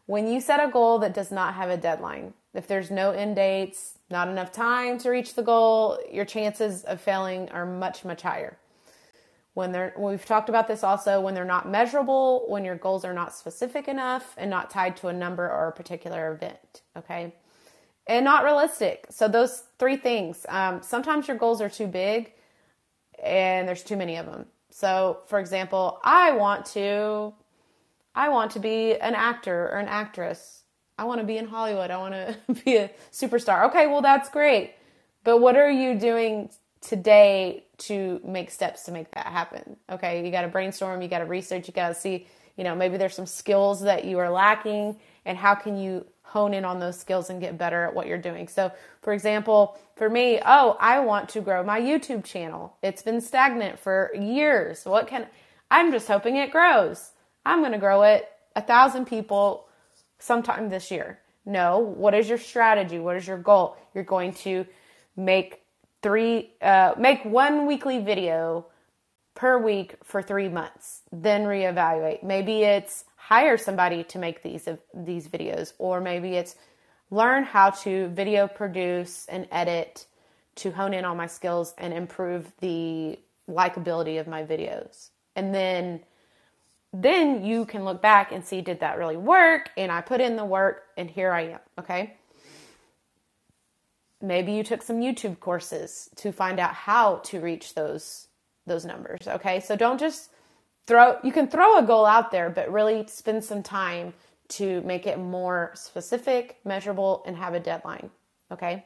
when 0.07 0.29
you 0.29 0.41
set 0.41 0.61
a 0.63 0.71
goal 0.71 1.01
that 1.01 1.13
does 1.13 1.33
not 1.33 1.55
have 1.55 1.71
a 1.71 1.77
deadline, 1.77 2.35
if 2.55 2.67
there's 2.67 2.91
no 2.91 3.13
end 3.13 3.37
dates, 3.37 3.99
not 4.11 4.29
enough 4.29 4.53
time 4.53 4.99
to 4.99 5.11
reach 5.11 5.35
the 5.35 5.43
goal, 5.43 5.99
your 6.11 6.25
chances 6.25 6.85
of 6.85 7.01
failing 7.01 7.49
are 7.51 7.65
much, 7.65 8.05
much 8.05 8.23
higher. 8.23 8.59
When 9.55 9.73
they're, 9.73 9.95
we've 9.99 10.25
talked 10.25 10.49
about 10.49 10.69
this 10.69 10.83
also, 10.83 11.21
when 11.21 11.35
they're 11.35 11.45
not 11.45 11.69
measurable, 11.69 12.47
when 12.49 12.65
your 12.65 12.77
goals 12.77 13.05
are 13.05 13.13
not 13.13 13.35
specific 13.35 13.87
enough 13.89 14.35
and 14.39 14.51
not 14.51 14.71
tied 14.71 14.97
to 14.99 15.09
a 15.09 15.13
number 15.13 15.45
or 15.45 15.69
a 15.69 15.73
particular 15.73 16.33
event, 16.33 16.83
okay? 16.97 17.35
And 18.07 18.25
not 18.25 18.45
realistic. 18.45 19.07
So, 19.11 19.29
those 19.29 19.65
three 19.79 19.97
things. 19.97 20.45
Um, 20.49 20.83
sometimes 20.83 21.29
your 21.29 21.37
goals 21.37 21.61
are 21.61 21.69
too 21.69 21.87
big 21.87 22.33
and 23.23 23.69
there's 23.69 23.85
too 23.85 23.97
many 23.97 24.17
of 24.17 24.27
them. 24.27 24.47
So, 24.71 25.21
for 25.27 25.39
example, 25.39 26.01
I 26.03 26.33
want 26.33 26.67
to 26.67 27.35
I 28.15 28.29
want 28.29 28.51
to 28.53 28.59
be 28.59 28.95
an 28.99 29.15
actor 29.15 29.69
or 29.69 29.79
an 29.79 29.89
actress 29.89 30.62
I 31.03 31.05
want 31.05 31.21
to 31.21 31.27
be 31.27 31.37
in 31.37 31.49
Hollywood. 31.49 31.91
I 31.91 31.97
want 31.97 32.15
to 32.15 32.37
be 32.65 32.77
a 32.77 32.89
superstar. 33.11 33.67
Okay, 33.67 33.89
well, 33.89 34.03
that's 34.03 34.29
great. 34.29 34.75
But 35.25 35.39
what 35.39 35.57
are 35.57 35.69
you 35.69 35.99
doing 35.99 36.49
today 36.81 37.65
to 37.79 38.21
make 38.25 38.53
steps 38.53 38.85
to 38.85 38.93
make 38.93 39.11
that 39.11 39.27
happen? 39.27 39.77
Okay, 39.91 40.25
you 40.25 40.31
got 40.31 40.43
to 40.43 40.49
brainstorm, 40.49 41.03
you 41.03 41.09
got 41.09 41.19
to 41.19 41.25
research, 41.25 41.67
you 41.67 41.75
got 41.75 41.89
to 41.89 41.95
see, 41.97 42.29
you 42.57 42.63
know, 42.63 42.77
maybe 42.77 42.99
there's 42.99 43.17
some 43.17 43.27
skills 43.27 43.81
that 43.81 44.05
you 44.05 44.21
are 44.21 44.31
lacking, 44.31 44.97
and 45.25 45.37
how 45.37 45.57
can 45.57 45.77
you 45.77 46.07
hone 46.23 46.55
in 46.55 46.65
on 46.65 46.79
those 46.79 47.01
skills 47.01 47.31
and 47.31 47.41
get 47.41 47.59
better 47.59 47.83
at 47.83 47.95
what 47.95 48.07
you're 48.07 48.17
doing. 48.17 48.47
So, 48.47 48.71
for 49.01 49.13
example, 49.13 49.77
for 49.97 50.09
me, 50.09 50.41
oh, 50.47 50.77
I 50.79 51.01
want 51.01 51.31
to 51.31 51.41
grow 51.41 51.65
my 51.65 51.81
YouTube 51.81 52.23
channel. 52.23 52.77
It's 52.81 53.03
been 53.03 53.21
stagnant 53.21 53.81
for 53.81 54.13
years. 54.15 54.85
What 54.85 55.09
can 55.09 55.27
I'm 55.69 55.91
just 55.91 56.07
hoping 56.07 56.37
it 56.37 56.53
grows. 56.53 57.11
I'm 57.45 57.59
going 57.59 57.73
to 57.73 57.79
grow 57.79 58.03
it 58.03 58.29
a 58.55 58.63
thousand 58.63 59.07
people 59.07 59.67
sometime 60.23 60.69
this 60.69 60.91
year. 60.91 61.19
No, 61.45 61.79
what 61.79 62.15
is 62.15 62.29
your 62.29 62.39
strategy? 62.39 62.99
What 62.99 63.17
is 63.17 63.27
your 63.27 63.39
goal? 63.39 63.77
You're 63.95 64.05
going 64.05 64.33
to 64.35 64.65
make 65.17 65.63
three, 66.03 66.53
uh, 66.63 66.95
make 66.97 67.25
one 67.25 67.67
weekly 67.67 67.99
video 67.99 68.67
per 69.35 69.59
week 69.59 69.97
for 70.05 70.23
three 70.23 70.49
months, 70.49 71.03
then 71.11 71.45
reevaluate. 71.45 72.23
Maybe 72.23 72.63
it's 72.63 73.05
hire 73.17 73.57
somebody 73.57 74.05
to 74.05 74.19
make 74.19 74.43
these 74.43 74.69
these 74.95 75.27
videos, 75.27 75.73
or 75.79 76.01
maybe 76.01 76.37
it's 76.37 76.55
learn 77.11 77.45
how 77.45 77.71
to 77.71 78.09
video 78.09 78.47
produce 78.47 79.27
and 79.29 79.49
edit 79.51 80.07
to 80.55 80.71
hone 80.71 80.95
in 80.95 81.05
on 81.05 81.17
my 81.17 81.27
skills 81.27 81.75
and 81.79 81.93
improve 81.93 82.53
the 82.61 83.19
likability 83.49 84.21
of 84.21 84.27
my 84.29 84.45
videos. 84.45 85.11
And 85.35 85.55
then 85.55 86.01
then 86.93 87.45
you 87.45 87.65
can 87.65 87.85
look 87.85 88.03
back 88.03 88.33
and 88.33 88.45
see 88.45 88.61
did 88.61 88.81
that 88.81 88.99
really 88.99 89.17
work? 89.17 89.71
And 89.77 89.91
i 89.91 90.01
put 90.01 90.21
in 90.21 90.37
the 90.37 90.45
work 90.45 90.85
and 90.97 91.11
here 91.11 91.33
i 91.33 91.43
am 91.43 91.59
okay? 91.79 92.17
Maybe 94.21 94.53
you 94.53 94.63
took 94.63 94.83
some 94.83 95.01
youtube 95.01 95.41
courses 95.41 96.11
to 96.17 96.33
find 96.33 96.61
out 96.61 96.75
how 96.75 97.17
to 97.25 97.41
reach 97.41 97.75
those 97.75 98.29
those 98.67 98.85
numbers 98.85 99.27
okay? 99.27 99.61
So 99.61 99.75
don't 99.77 99.99
just 99.99 100.31
throw 100.87 101.19
you 101.25 101.33
can 101.33 101.49
throw 101.49 101.79
a 101.79 101.83
goal 101.83 102.05
out 102.05 102.31
there 102.31 102.51
but 102.51 102.71
really 102.71 103.07
spend 103.07 103.43
some 103.45 103.63
time 103.63 104.13
to 104.49 104.83
make 104.83 105.07
it 105.07 105.19
more 105.19 105.71
specific 105.75 106.59
measurable 106.65 107.23
and 107.27 107.37
have 107.37 107.55
a 107.55 107.61
deadline 107.61 108.11
okay? 108.51 108.85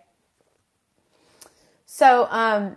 So 1.86 2.28
um 2.30 2.76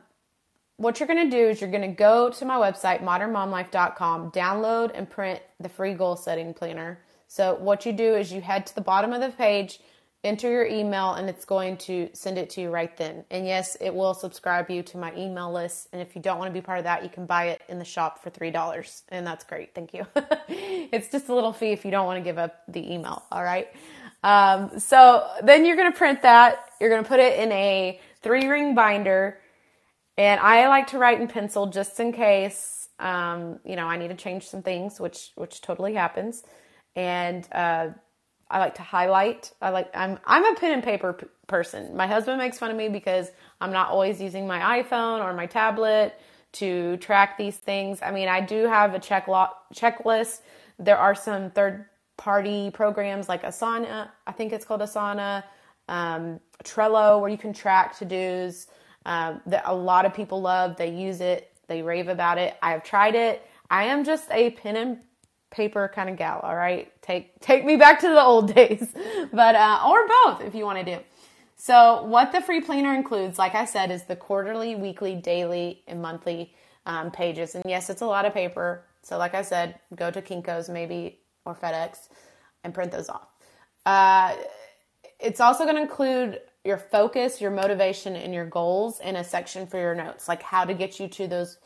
what 0.79 0.97
you're 0.99 1.07
going 1.07 1.29
to 1.29 1.37
do 1.37 1.49
is 1.49 1.59
you're 1.59 1.69
going 1.69 1.81
to 1.81 1.95
go 1.95 2.29
to 2.29 2.45
my 2.45 2.55
website, 2.55 3.03
modernmomlife.com, 3.03 4.31
download 4.31 4.91
and 4.93 5.09
print 5.09 5.41
the 5.59 5.67
free 5.67 5.93
goal 5.93 6.15
setting 6.15 6.53
planner. 6.53 6.99
So, 7.27 7.55
what 7.55 7.85
you 7.85 7.91
do 7.91 8.15
is 8.15 8.31
you 8.31 8.39
head 8.39 8.65
to 8.67 8.75
the 8.75 8.81
bottom 8.81 9.11
of 9.11 9.19
the 9.19 9.29
page, 9.29 9.81
enter 10.23 10.49
your 10.49 10.65
email, 10.65 11.15
and 11.15 11.29
it's 11.29 11.43
going 11.43 11.75
to 11.77 12.09
send 12.13 12.37
it 12.37 12.49
to 12.51 12.61
you 12.61 12.69
right 12.69 12.95
then. 12.95 13.25
And 13.29 13.45
yes, 13.45 13.75
it 13.81 13.93
will 13.93 14.13
subscribe 14.13 14.69
you 14.69 14.81
to 14.83 14.97
my 14.97 15.13
email 15.17 15.51
list. 15.51 15.89
And 15.91 16.01
if 16.01 16.15
you 16.15 16.21
don't 16.21 16.39
want 16.39 16.49
to 16.49 16.57
be 16.57 16.63
part 16.65 16.77
of 16.77 16.85
that, 16.85 17.03
you 17.03 17.09
can 17.09 17.25
buy 17.25 17.47
it 17.47 17.61
in 17.67 17.77
the 17.77 17.85
shop 17.85 18.23
for 18.23 18.29
$3. 18.29 19.01
And 19.09 19.27
that's 19.27 19.43
great. 19.43 19.75
Thank 19.75 19.93
you. 19.93 20.07
it's 20.47 21.09
just 21.09 21.27
a 21.27 21.35
little 21.35 21.51
fee 21.51 21.71
if 21.71 21.83
you 21.83 21.91
don't 21.91 22.05
want 22.05 22.17
to 22.17 22.23
give 22.23 22.37
up 22.37 22.63
the 22.69 22.93
email. 22.93 23.23
All 23.33 23.43
right. 23.43 23.67
Um, 24.23 24.79
so, 24.79 25.27
then 25.43 25.65
you're 25.65 25.75
going 25.75 25.91
to 25.91 25.97
print 25.97 26.21
that, 26.21 26.69
you're 26.79 26.89
going 26.89 27.03
to 27.03 27.07
put 27.07 27.19
it 27.19 27.37
in 27.37 27.51
a 27.51 27.99
three 28.21 28.47
ring 28.47 28.75
binder 28.75 29.39
and 30.19 30.41
I 30.41 30.69
like 30.69 30.89
to 30.89 30.99
write 30.99 31.21
in 31.21 31.29
pencil 31.29 31.67
just 31.67 31.99
in 32.01 32.13
case, 32.13 32.89
um, 32.99 33.61
you 33.65 33.77
know, 33.77 33.87
I 33.87 33.97
need 33.97 34.09
to 34.09 34.15
change 34.15 34.47
some 34.49 34.63
things, 34.63 34.99
which 35.01 35.31
which 35.37 35.61
totally 35.61 35.95
happens. 35.95 36.43
And 36.95 37.47
uh, 37.53 37.89
I 38.51 38.59
like 38.59 38.75
to 38.77 38.83
highlight. 38.83 39.53
I 39.61 39.71
like 39.71 39.91
I'm 39.95 40.19
I'm 40.25 40.45
a 40.45 40.55
pen 40.55 40.73
and 40.73 40.83
paper 40.83 41.13
p- 41.15 41.27
person. 41.47 41.97
My 41.97 42.07
husband 42.07 42.39
makes 42.39 42.59
fun 42.59 42.71
of 42.71 42.77
me 42.77 42.89
because 42.89 43.31
I'm 43.61 43.73
not 43.73 43.91
always 43.91 44.21
using 44.21 44.47
my 44.47 44.83
iPhone 44.83 45.21
or 45.25 45.33
my 45.35 45.47
tablet 45.47 46.15
to 46.53 46.97
track 46.99 47.37
these 47.37 47.57
things. 47.57 48.01
I 48.03 48.11
mean, 48.11 48.29
I 48.29 48.41
do 48.41 48.65
have 48.67 48.95
a 48.95 48.99
check 48.99 49.27
lo- 49.29 49.49
checklist. 49.75 50.41
There 50.79 50.97
are 50.97 51.15
some 51.15 51.51
third 51.51 51.87
party 52.17 52.71
programs 52.71 53.29
like 53.29 53.43
Asana, 53.43 54.09
I 54.27 54.33
think 54.33 54.53
it's 54.53 54.65
called 54.65 54.81
Asana, 54.81 55.43
um, 55.89 56.41
Trello, 56.65 57.21
where 57.21 57.29
you 57.31 57.37
can 57.39 57.53
track 57.53 57.97
to 57.99 58.05
dos 58.05 58.67
um, 59.09 59.41
that 59.47 59.63
a 59.65 59.75
lot 59.75 60.05
of 60.05 60.13
people 60.13 60.39
love. 60.39 60.77
They 60.77 60.93
use 60.93 61.19
it, 61.19 61.51
they 61.67 61.81
rave 61.81 62.07
about 62.07 62.37
it. 62.37 62.55
I 62.61 62.71
have 62.71 62.83
tried 62.83 63.15
it. 63.15 63.45
I 63.69 63.85
am 63.85 64.03
just 64.03 64.29
a 64.31 64.51
pen 64.51 64.77
and 64.77 64.99
paper 65.49 65.91
kind 65.93 66.09
of 66.09 66.15
gal. 66.15 66.39
All 66.43 66.55
right, 66.55 66.89
take 67.01 67.39
take 67.41 67.65
me 67.65 67.75
back 67.75 67.99
to 68.01 68.07
the 68.07 68.21
old 68.21 68.53
days, 68.55 68.87
but 69.33 69.55
uh, 69.55 69.81
or 69.85 70.07
both 70.07 70.41
if 70.41 70.55
you 70.55 70.63
want 70.63 70.77
to 70.79 70.85
do. 70.85 71.01
So, 71.55 72.03
what 72.03 72.31
the 72.31 72.39
free 72.39 72.61
planner 72.61 72.93
includes, 72.93 73.37
like 73.37 73.55
I 73.55 73.65
said, 73.65 73.91
is 73.91 74.03
the 74.03 74.15
quarterly, 74.15 74.75
weekly, 74.75 75.15
daily, 75.15 75.83
and 75.87 76.01
monthly 76.01 76.53
um, 76.85 77.11
pages. 77.11 77.55
And 77.55 77.63
yes, 77.67 77.89
it's 77.89 78.01
a 78.01 78.05
lot 78.05 78.25
of 78.25 78.33
paper. 78.33 78.85
So, 79.01 79.17
like 79.17 79.33
I 79.33 79.41
said, 79.41 79.79
go 79.95 80.09
to 80.11 80.21
Kinko's 80.21 80.69
maybe 80.69 81.19
or 81.45 81.55
FedEx 81.55 82.09
and 82.63 82.73
print 82.73 82.91
those 82.91 83.09
off. 83.09 83.27
Uh, 83.85 84.35
it's 85.19 85.41
also 85.41 85.63
going 85.63 85.75
to 85.75 85.81
include 85.81 86.39
your 86.63 86.77
focus, 86.77 87.39
your 87.39 87.51
motivation, 87.51 88.15
and 88.15 88.33
your 88.33 88.45
goals 88.45 88.99
in 88.99 89.15
a 89.15 89.23
section 89.23 89.65
for 89.67 89.77
your 89.77 89.95
notes, 89.95 90.27
like 90.27 90.41
how 90.41 90.65
to 90.65 90.73
get 90.73 90.99
you 90.99 91.07
to 91.07 91.27
those 91.27 91.57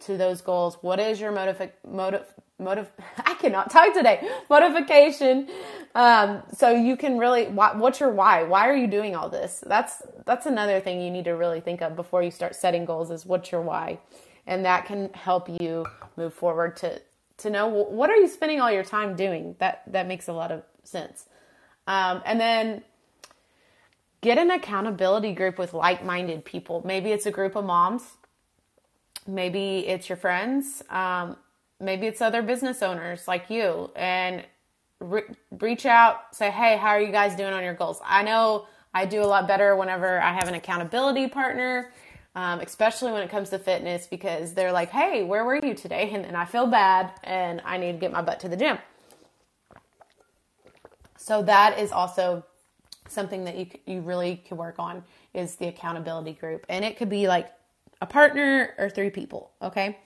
to 0.00 0.16
those 0.16 0.40
goals. 0.40 0.78
What 0.80 0.98
is 1.00 1.20
your 1.20 1.32
motiv 1.32 1.70
motive 1.86 2.26
motive? 2.58 2.90
I 3.18 3.34
cannot 3.34 3.70
talk 3.70 3.94
today. 3.94 4.28
Motivation. 4.50 5.48
Um, 5.94 6.42
so 6.54 6.70
you 6.70 6.96
can 6.96 7.18
really. 7.18 7.46
What's 7.46 8.00
your 8.00 8.10
why? 8.10 8.42
Why 8.42 8.68
are 8.68 8.76
you 8.76 8.86
doing 8.86 9.16
all 9.16 9.28
this? 9.28 9.62
That's 9.66 10.02
that's 10.26 10.46
another 10.46 10.80
thing 10.80 11.00
you 11.00 11.10
need 11.10 11.24
to 11.24 11.32
really 11.32 11.60
think 11.60 11.80
of 11.80 11.96
before 11.96 12.22
you 12.22 12.30
start 12.30 12.54
setting 12.54 12.84
goals. 12.84 13.10
Is 13.10 13.24
what's 13.24 13.50
your 13.50 13.62
why, 13.62 14.00
and 14.46 14.64
that 14.64 14.86
can 14.86 15.10
help 15.14 15.48
you 15.48 15.86
move 16.16 16.34
forward 16.34 16.76
to 16.78 17.00
to 17.38 17.50
know 17.50 17.68
what 17.68 18.10
are 18.10 18.16
you 18.16 18.28
spending 18.28 18.60
all 18.60 18.70
your 18.70 18.84
time 18.84 19.16
doing. 19.16 19.56
That 19.58 19.82
that 19.86 20.06
makes 20.06 20.28
a 20.28 20.32
lot 20.32 20.52
of 20.52 20.62
sense. 20.84 21.26
Um, 21.86 22.22
and 22.24 22.40
then 22.40 22.82
get 24.22 24.38
an 24.38 24.50
accountability 24.50 25.32
group 25.34 25.58
with 25.58 25.74
like 25.74 26.04
minded 26.04 26.44
people. 26.44 26.82
Maybe 26.86 27.10
it's 27.12 27.26
a 27.26 27.30
group 27.30 27.54
of 27.54 27.64
moms, 27.64 28.04
maybe 29.26 29.80
it's 29.80 30.08
your 30.08 30.16
friends, 30.16 30.82
um, 30.88 31.36
maybe 31.78 32.06
it's 32.06 32.22
other 32.22 32.40
business 32.40 32.82
owners 32.82 33.28
like 33.28 33.50
you, 33.50 33.90
and 33.94 34.44
re- 35.00 35.24
reach 35.60 35.84
out, 35.84 36.34
say, 36.34 36.50
hey, 36.50 36.78
how 36.78 36.88
are 36.88 37.00
you 37.00 37.12
guys 37.12 37.36
doing 37.36 37.52
on 37.52 37.62
your 37.62 37.74
goals? 37.74 38.00
I 38.04 38.22
know 38.22 38.66
I 38.94 39.04
do 39.04 39.22
a 39.22 39.26
lot 39.26 39.46
better 39.46 39.76
whenever 39.76 40.20
I 40.20 40.32
have 40.32 40.48
an 40.48 40.54
accountability 40.54 41.28
partner. 41.28 41.92
Um, 42.34 42.60
especially 42.60 43.12
when 43.12 43.20
it 43.20 43.28
comes 43.28 43.50
to 43.50 43.58
fitness, 43.58 44.06
because 44.06 44.54
they're 44.54 44.72
like, 44.72 44.88
"Hey, 44.88 45.22
where 45.22 45.44
were 45.44 45.56
you 45.56 45.74
today?" 45.74 46.08
And, 46.14 46.24
and 46.24 46.34
I 46.34 46.46
feel 46.46 46.66
bad, 46.66 47.10
and 47.22 47.60
I 47.62 47.76
need 47.76 47.92
to 47.92 47.98
get 47.98 48.10
my 48.10 48.22
butt 48.22 48.40
to 48.40 48.48
the 48.48 48.56
gym. 48.56 48.78
So 51.18 51.42
that 51.42 51.78
is 51.78 51.92
also 51.92 52.46
something 53.08 53.44
that 53.44 53.56
you 53.56 53.66
you 53.86 54.00
really 54.00 54.42
can 54.46 54.56
work 54.56 54.76
on 54.78 55.04
is 55.34 55.56
the 55.56 55.68
accountability 55.68 56.32
group, 56.32 56.66
and 56.68 56.84
it 56.84 56.96
could 56.96 57.08
be 57.08 57.28
like 57.28 57.50
a 58.00 58.06
partner 58.06 58.74
or 58.78 58.90
three 58.90 59.10
people. 59.10 59.52
Okay. 59.60 59.98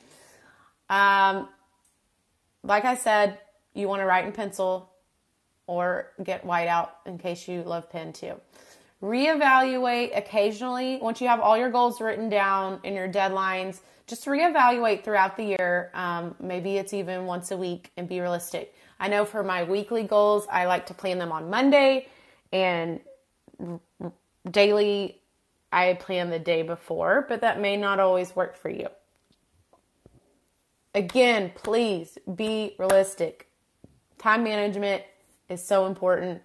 Um, 0.89 1.49
like 2.63 2.85
I 2.85 2.95
said, 2.95 3.39
you 3.75 3.89
want 3.89 4.01
to 4.01 4.07
write 4.07 4.25
in 4.25 4.33
pencil 4.33 4.91
or 5.67 6.13
get 6.23 6.45
white 6.45 6.69
out 6.69 6.99
in 7.07 7.19
case 7.19 7.49
you 7.49 7.63
love 7.63 7.91
pen 7.91 8.13
too. 8.13 8.35
Reevaluate 9.03 10.17
occasionally 10.17 10.99
once 11.03 11.21
you 11.21 11.29
have 11.29 11.41
all 11.41 11.57
your 11.57 11.71
goals 11.71 12.01
written 12.01 12.29
down 12.29 12.81
and 12.85 12.95
your 12.95 13.09
deadlines. 13.09 13.81
Just 14.07 14.25
reevaluate 14.27 15.03
throughout 15.03 15.37
the 15.37 15.45
year. 15.45 15.91
Um, 15.95 16.35
maybe 16.41 16.77
it's 16.77 16.95
even 16.95 17.27
once 17.27 17.51
a 17.51 17.57
week 17.57 17.91
and 17.97 18.09
be 18.09 18.21
realistic. 18.21 18.75
I 19.01 19.09
know 19.09 19.25
for 19.25 19.43
my 19.43 19.65
weekly 19.65 20.05
goals, 20.05 20.47
I 20.51 20.67
like 20.67 20.87
to 20.87 20.95
plan 20.95 21.19
them 21.19 21.33
on 21.33 21.51
Monday 21.51 22.09
and 22.53 23.01
daily 24.51 25.21
I 25.73 25.95
plan 25.95 26.31
the 26.31 26.39
day 26.39 26.63
before, 26.63 27.27
but 27.29 27.41
that 27.41 27.61
may 27.61 27.77
not 27.77 28.01
always 28.01 28.35
work 28.35 28.57
for 28.57 28.71
you. 28.71 28.89
Again, 30.95 31.53
please 31.55 32.17
be 32.35 32.75
realistic. 32.79 33.51
Time 34.19 34.45
management 34.45 35.03
is 35.49 35.63
so 35.63 35.87
important 35.87 36.41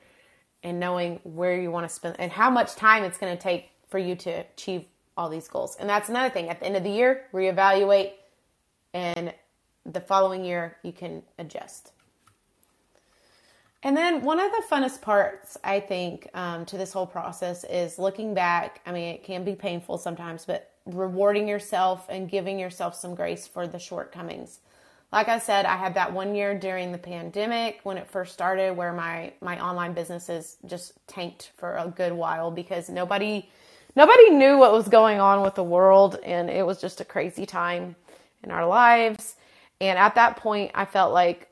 and 0.63 0.79
knowing 0.79 1.19
where 1.23 1.59
you 1.59 1.71
want 1.71 1.87
to 1.87 1.93
spend 1.93 2.17
and 2.19 2.31
how 2.31 2.49
much 2.49 2.75
time 2.75 3.03
it's 3.03 3.17
going 3.17 3.35
to 3.35 3.41
take 3.41 3.69
for 3.87 3.97
you 3.97 4.15
to 4.15 4.29
achieve 4.29 4.85
all 5.15 5.29
these 5.29 5.47
goals. 5.47 5.75
And 5.79 5.89
that's 5.89 6.09
another 6.09 6.29
thing. 6.29 6.49
At 6.49 6.59
the 6.59 6.65
end 6.65 6.75
of 6.75 6.83
the 6.83 6.89
year, 6.89 7.25
reevaluate 7.33 8.11
and 8.93 9.33
the 9.85 10.01
following 10.01 10.43
year 10.43 10.77
you 10.83 10.91
can 10.91 11.23
adjust. 11.39 11.91
And 13.83 13.97
then 13.97 14.21
one 14.21 14.39
of 14.39 14.51
the 14.51 14.63
funnest 14.69 15.01
parts, 15.01 15.57
I 15.63 15.79
think, 15.79 16.29
um, 16.35 16.65
to 16.65 16.77
this 16.77 16.93
whole 16.93 17.07
process 17.07 17.63
is 17.63 17.97
looking 17.97 18.33
back. 18.33 18.81
I 18.85 18.91
mean, 18.91 19.15
it 19.15 19.23
can 19.23 19.43
be 19.43 19.55
painful 19.55 19.97
sometimes, 19.97 20.45
but 20.45 20.71
rewarding 20.85 21.47
yourself 21.47 22.05
and 22.09 22.29
giving 22.29 22.59
yourself 22.59 22.95
some 22.95 23.15
grace 23.15 23.47
for 23.47 23.67
the 23.67 23.79
shortcomings. 23.79 24.59
Like 25.11 25.27
I 25.27 25.39
said, 25.39 25.65
I 25.65 25.75
had 25.75 25.95
that 25.95 26.13
one 26.13 26.35
year 26.35 26.57
during 26.57 26.91
the 26.91 26.97
pandemic 26.97 27.79
when 27.83 27.97
it 27.97 28.07
first 28.07 28.33
started 28.33 28.77
where 28.77 28.93
my, 28.93 29.33
my 29.41 29.61
online 29.61 29.93
businesses 29.93 30.57
just 30.65 30.93
tanked 31.07 31.51
for 31.57 31.75
a 31.75 31.87
good 31.95 32.13
while 32.13 32.49
because 32.49 32.87
nobody, 32.87 33.49
nobody 33.95 34.29
knew 34.29 34.57
what 34.57 34.71
was 34.71 34.87
going 34.87 35.19
on 35.19 35.41
with 35.41 35.55
the 35.55 35.63
world 35.63 36.17
and 36.23 36.49
it 36.49 36.65
was 36.65 36.79
just 36.79 37.01
a 37.01 37.05
crazy 37.05 37.45
time 37.45 37.95
in 38.43 38.51
our 38.51 38.65
lives. 38.65 39.35
And 39.81 39.99
at 39.99 40.15
that 40.15 40.37
point, 40.37 40.71
I 40.75 40.85
felt 40.85 41.13
like 41.13 41.49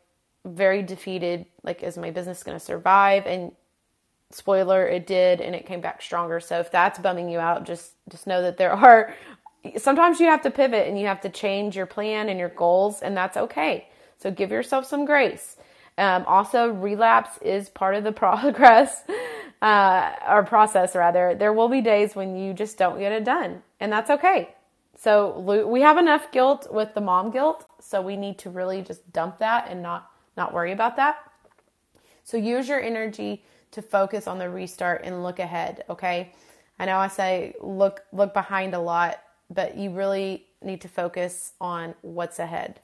very 0.55 0.83
defeated. 0.83 1.45
Like, 1.63 1.83
is 1.83 1.97
my 1.97 2.11
business 2.11 2.43
going 2.43 2.57
to 2.57 2.63
survive? 2.63 3.25
And 3.25 3.51
spoiler, 4.31 4.87
it 4.87 5.07
did, 5.07 5.41
and 5.41 5.55
it 5.55 5.65
came 5.65 5.81
back 5.81 6.01
stronger. 6.01 6.39
So 6.39 6.59
if 6.59 6.71
that's 6.71 6.99
bumming 6.99 7.29
you 7.29 7.39
out, 7.39 7.65
just 7.65 7.93
just 8.09 8.27
know 8.27 8.41
that 8.41 8.57
there 8.57 8.73
are 8.73 9.13
sometimes 9.77 10.19
you 10.19 10.27
have 10.27 10.41
to 10.43 10.51
pivot 10.51 10.87
and 10.87 10.99
you 10.99 11.07
have 11.07 11.21
to 11.21 11.29
change 11.29 11.75
your 11.75 11.85
plan 11.85 12.29
and 12.29 12.39
your 12.39 12.49
goals, 12.49 13.01
and 13.01 13.15
that's 13.15 13.37
okay. 13.37 13.87
So 14.17 14.31
give 14.31 14.51
yourself 14.51 14.85
some 14.85 15.05
grace. 15.05 15.57
Um, 15.97 16.23
also, 16.27 16.69
relapse 16.69 17.37
is 17.41 17.69
part 17.69 17.95
of 17.95 18.03
the 18.03 18.11
progress 18.23 19.03
uh, 19.61 20.13
or 20.27 20.43
process, 20.43 20.95
rather. 20.95 21.35
There 21.35 21.53
will 21.53 21.69
be 21.69 21.81
days 21.81 22.15
when 22.15 22.35
you 22.35 22.53
just 22.53 22.77
don't 22.77 22.99
get 22.99 23.11
it 23.11 23.23
done, 23.23 23.63
and 23.79 23.91
that's 23.91 24.09
okay. 24.09 24.49
So 24.95 25.39
we 25.39 25.79
have 25.79 25.97
enough 25.97 26.29
guilt 26.31 26.67
with 26.71 26.93
the 26.93 26.99
mom 26.99 27.31
guilt, 27.31 27.65
so 27.79 28.01
we 28.01 28.17
need 28.17 28.37
to 28.39 28.49
really 28.49 28.81
just 28.81 29.13
dump 29.13 29.39
that 29.39 29.67
and 29.69 29.81
not 29.81 30.11
not 30.39 30.53
worry 30.53 30.71
about 30.71 30.95
that. 30.95 31.15
So 32.23 32.37
use 32.37 32.67
your 32.67 32.81
energy 32.81 33.43
to 33.71 33.81
focus 33.81 34.25
on 34.25 34.39
the 34.39 34.49
restart 34.49 35.01
and 35.03 35.23
look 35.23 35.37
ahead, 35.37 35.83
okay? 35.89 36.33
I 36.79 36.85
know 36.85 36.97
I 36.97 37.09
say 37.09 37.53
look 37.61 38.01
look 38.11 38.33
behind 38.33 38.73
a 38.73 38.79
lot, 38.79 39.21
but 39.49 39.77
you 39.77 39.91
really 39.91 40.45
need 40.61 40.81
to 40.81 40.87
focus 40.87 41.53
on 41.59 41.93
what's 42.01 42.39
ahead. 42.39 42.79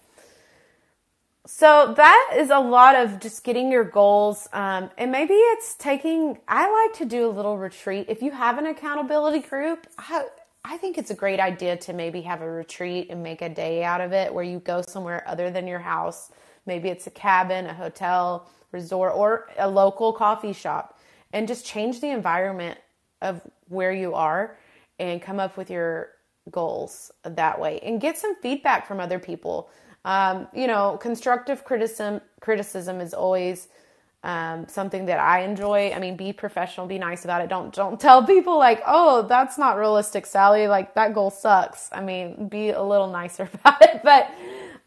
So 1.47 1.93
that 1.95 2.37
is 2.37 2.49
a 2.49 2.59
lot 2.59 2.95
of 2.95 3.19
just 3.19 3.43
getting 3.43 3.71
your 3.71 3.83
goals, 3.83 4.47
um, 4.51 4.89
and 4.97 5.11
maybe 5.11 5.35
it's 5.53 5.75
taking. 5.75 6.39
I 6.47 6.63
like 6.79 6.97
to 6.97 7.05
do 7.05 7.29
a 7.29 7.31
little 7.37 7.57
retreat. 7.57 8.07
If 8.09 8.23
you 8.23 8.31
have 8.31 8.57
an 8.57 8.65
accountability 8.65 9.41
group, 9.47 9.85
I, 9.97 10.25
I 10.63 10.77
think 10.77 10.97
it's 10.97 11.11
a 11.11 11.15
great 11.15 11.39
idea 11.39 11.77
to 11.77 11.93
maybe 11.93 12.21
have 12.21 12.41
a 12.41 12.49
retreat 12.49 13.07
and 13.11 13.21
make 13.21 13.43
a 13.43 13.49
day 13.49 13.83
out 13.83 14.01
of 14.01 14.11
it, 14.11 14.33
where 14.33 14.43
you 14.43 14.59
go 14.59 14.81
somewhere 14.81 15.23
other 15.27 15.51
than 15.51 15.67
your 15.67 15.83
house 15.95 16.31
Maybe 16.65 16.89
it's 16.89 17.07
a 17.07 17.11
cabin, 17.11 17.65
a 17.67 17.73
hotel, 17.73 18.49
resort, 18.71 19.13
or 19.15 19.49
a 19.57 19.69
local 19.69 20.13
coffee 20.13 20.53
shop. 20.53 20.99
And 21.33 21.47
just 21.47 21.65
change 21.65 22.01
the 22.01 22.09
environment 22.09 22.79
of 23.21 23.41
where 23.67 23.91
you 23.91 24.13
are 24.13 24.57
and 24.99 25.21
come 25.21 25.39
up 25.39 25.57
with 25.57 25.69
your 25.69 26.09
goals 26.51 27.11
that 27.23 27.59
way 27.59 27.79
and 27.83 27.99
get 27.99 28.17
some 28.17 28.35
feedback 28.41 28.87
from 28.87 28.99
other 28.99 29.19
people. 29.19 29.69
Um, 30.05 30.47
you 30.53 30.67
know, 30.67 30.97
constructive 31.01 31.63
criticism 31.63 32.21
criticism 32.39 33.01
is 33.01 33.13
always 33.13 33.67
um, 34.23 34.67
something 34.67 35.05
that 35.05 35.19
I 35.19 35.41
enjoy. 35.41 35.91
I 35.91 35.99
mean, 35.99 36.15
be 36.15 36.33
professional, 36.33 36.87
be 36.87 36.99
nice 36.99 37.25
about 37.25 37.41
it. 37.41 37.49
Don't 37.49 37.73
don't 37.73 37.99
tell 37.99 38.23
people 38.25 38.57
like, 38.57 38.81
oh, 38.85 39.23
that's 39.23 39.57
not 39.57 39.77
realistic, 39.77 40.25
Sally. 40.25 40.67
Like 40.67 40.93
that 40.95 41.13
goal 41.13 41.31
sucks. 41.31 41.89
I 41.91 42.01
mean, 42.01 42.47
be 42.47 42.69
a 42.69 42.81
little 42.83 43.09
nicer 43.11 43.43
about 43.53 43.81
it. 43.81 44.01
But 44.03 44.31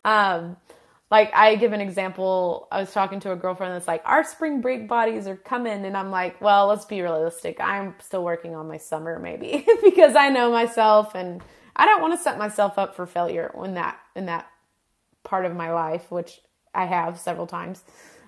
um, 0.05 0.57
like 1.11 1.33
I 1.35 1.57
give 1.57 1.73
an 1.73 1.81
example. 1.81 2.69
I 2.71 2.81
was 2.81 2.93
talking 2.93 3.21
to 3.21 3.33
a 3.33 3.37
girlfriend 3.37 3.75
that's 3.75 3.89
like, 3.89 4.03
our 4.05 4.25
spring 4.25 4.61
break 4.61 4.89
bodies 4.89 5.27
are 5.27 5.37
coming, 5.37 5.85
and 5.85 5.97
I'm 5.97 6.11
like, 6.11 6.41
well, 6.41 6.67
let's 6.67 6.85
be 6.85 7.01
realistic. 7.01 7.61
I'm 7.61 7.95
still 8.01 8.23
working 8.23 8.55
on 8.55 8.69
my 8.69 8.77
summer, 8.77 9.19
maybe 9.19 9.67
because 9.83 10.17
I 10.17 10.29
know 10.29 10.51
myself, 10.51 11.15
and 11.15 11.43
I 11.75 11.87
don't 11.87 12.03
want 12.03 12.15
to 12.15 12.23
set 12.23 12.39
myself 12.39 12.79
up 12.79 12.95
for 12.95 13.07
failure 13.07 13.55
in 13.65 13.75
that 13.75 13.99
in 14.15 14.27
that 14.27 14.49
part 15.25 15.45
of 15.45 15.55
my 15.55 15.73
life, 15.73 16.11
which 16.11 16.41
I 16.75 16.85
have 16.85 17.19
several 17.19 17.47
times. 17.47 17.85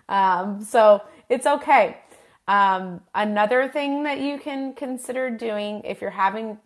Um, 0.08 0.62
so 0.64 1.02
it's 1.28 1.46
okay. 1.46 1.98
Um, 2.48 3.02
another 3.14 3.68
thing 3.68 4.04
that 4.04 4.20
you 4.20 4.38
can 4.38 4.74
consider 4.74 5.30
doing 5.30 5.82
if 5.84 6.00
you're 6.00 6.10
having 6.10 6.58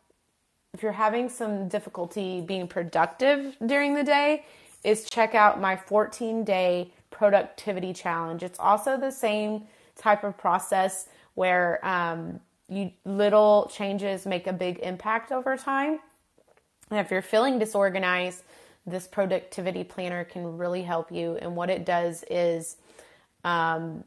if 0.72 0.82
you're 0.82 0.92
having 0.92 1.28
some 1.28 1.68
difficulty 1.68 2.40
being 2.40 2.66
productive 2.66 3.56
during 3.64 3.94
the 3.94 4.02
day 4.02 4.44
is 4.84 5.08
check 5.08 5.34
out 5.34 5.60
my 5.60 5.76
14 5.76 6.44
day 6.44 6.92
productivity 7.10 7.92
challenge. 7.92 8.42
It's 8.42 8.58
also 8.58 8.96
the 8.96 9.10
same 9.10 9.64
type 9.96 10.24
of 10.24 10.36
process 10.36 11.08
where 11.34 11.84
um, 11.84 12.40
you 12.68 12.92
little 13.04 13.70
changes 13.72 14.26
make 14.26 14.46
a 14.46 14.52
big 14.52 14.78
impact 14.80 15.32
over 15.32 15.56
time. 15.56 16.00
And 16.90 17.00
if 17.00 17.10
you're 17.10 17.22
feeling 17.22 17.58
disorganized, 17.58 18.42
this 18.86 19.06
productivity 19.06 19.84
planner 19.84 20.24
can 20.24 20.58
really 20.58 20.82
help 20.82 21.10
you. 21.10 21.38
And 21.40 21.56
what 21.56 21.70
it 21.70 21.86
does 21.86 22.24
is 22.30 22.76
um, 23.42 24.04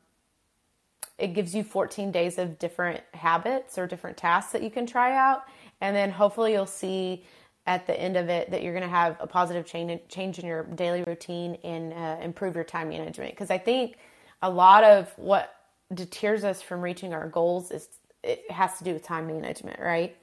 it 1.18 1.34
gives 1.34 1.56
you 1.56 1.64
14 1.64 2.12
days 2.12 2.38
of 2.38 2.60
different 2.60 3.02
habits 3.14 3.78
or 3.78 3.88
different 3.88 4.18
tasks 4.18 4.52
that 4.52 4.62
you 4.62 4.70
can 4.70 4.86
try 4.86 5.18
out. 5.18 5.44
And 5.82 5.96
then 5.96 6.12
hopefully 6.12 6.54
you'll 6.54 6.66
see 6.66 7.26
at 7.68 7.86
the 7.86 8.00
end 8.00 8.16
of 8.16 8.30
it 8.30 8.50
that 8.50 8.64
you're 8.64 8.74
going 8.74 8.82
to 8.84 8.90
have 8.90 9.18
a 9.20 9.28
positive 9.28 9.66
change, 9.66 10.02
change 10.08 10.40
in 10.40 10.46
your 10.48 10.64
daily 10.64 11.04
routine 11.04 11.58
and 11.66 11.94
uh, 11.94 12.18
improve 12.24 12.56
your 12.56 12.64
time 12.64 12.90
management. 12.90 13.32
Because 13.32 13.52
I 13.52 13.58
think 13.58 13.98
a 14.42 14.50
lot 14.50 14.86
of 14.86 15.12
what 15.18 15.54
deters 15.94 16.46
us 16.46 16.62
from 16.62 16.82
reaching 16.82 17.14
our 17.14 17.28
goals 17.28 17.72
is 17.72 17.90
it 18.24 18.50
has 18.50 18.78
to 18.78 18.86
do 18.86 18.94
with 18.94 19.04
time 19.04 19.28
management, 19.28 19.80
right? 19.82 20.16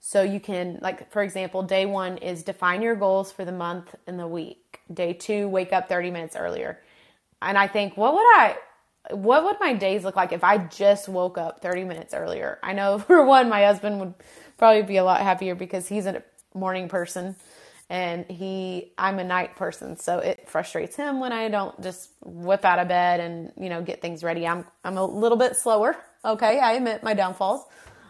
So 0.00 0.22
you 0.22 0.40
can, 0.40 0.78
like, 0.80 1.10
for 1.10 1.22
example, 1.22 1.62
day 1.62 1.84
one 1.84 2.16
is 2.18 2.42
define 2.42 2.80
your 2.80 2.94
goals 2.94 3.30
for 3.30 3.44
the 3.44 3.52
month 3.52 3.94
and 4.06 4.18
the 4.18 4.26
week. 4.26 4.80
Day 4.92 5.12
two, 5.12 5.48
wake 5.48 5.72
up 5.72 5.88
30 5.88 6.10
minutes 6.10 6.34
earlier. 6.34 6.80
And 7.42 7.58
I 7.58 7.66
think, 7.66 7.96
what 7.96 8.14
would 8.14 8.20
I, 8.20 8.56
what 9.10 9.44
would 9.44 9.56
my 9.60 9.74
days 9.74 10.02
look 10.04 10.16
like 10.16 10.32
if 10.32 10.44
I 10.44 10.58
just 10.58 11.08
woke 11.08 11.36
up 11.38 11.60
30 11.60 11.84
minutes 11.84 12.14
earlier? 12.14 12.58
I 12.62 12.72
know 12.72 12.98
for 13.06 13.22
one, 13.24 13.50
my 13.50 13.64
husband 13.64 14.00
would 14.00 14.14
probably 14.56 14.82
be 14.82 14.96
a 14.96 15.04
lot 15.04 15.20
happier 15.20 15.54
because 15.54 15.88
he's 15.88 16.06
a 16.06 16.22
morning 16.56 16.88
person 16.88 17.36
and 17.88 18.26
he 18.26 18.92
I'm 18.98 19.18
a 19.18 19.24
night 19.24 19.56
person, 19.56 19.96
so 19.96 20.18
it 20.18 20.48
frustrates 20.48 20.96
him 20.96 21.20
when 21.20 21.32
I 21.32 21.48
don't 21.48 21.80
just 21.82 22.10
whip 22.24 22.64
out 22.64 22.78
of 22.78 22.88
bed 22.88 23.20
and 23.20 23.52
you 23.56 23.68
know 23.68 23.82
get 23.82 24.02
things 24.02 24.24
ready. 24.24 24.46
I'm 24.46 24.64
I'm 24.84 24.96
a 24.96 25.04
little 25.04 25.38
bit 25.38 25.56
slower. 25.56 25.96
Okay, 26.24 26.58
I 26.58 26.72
admit 26.72 27.02
my 27.02 27.14
downfalls. 27.14 27.64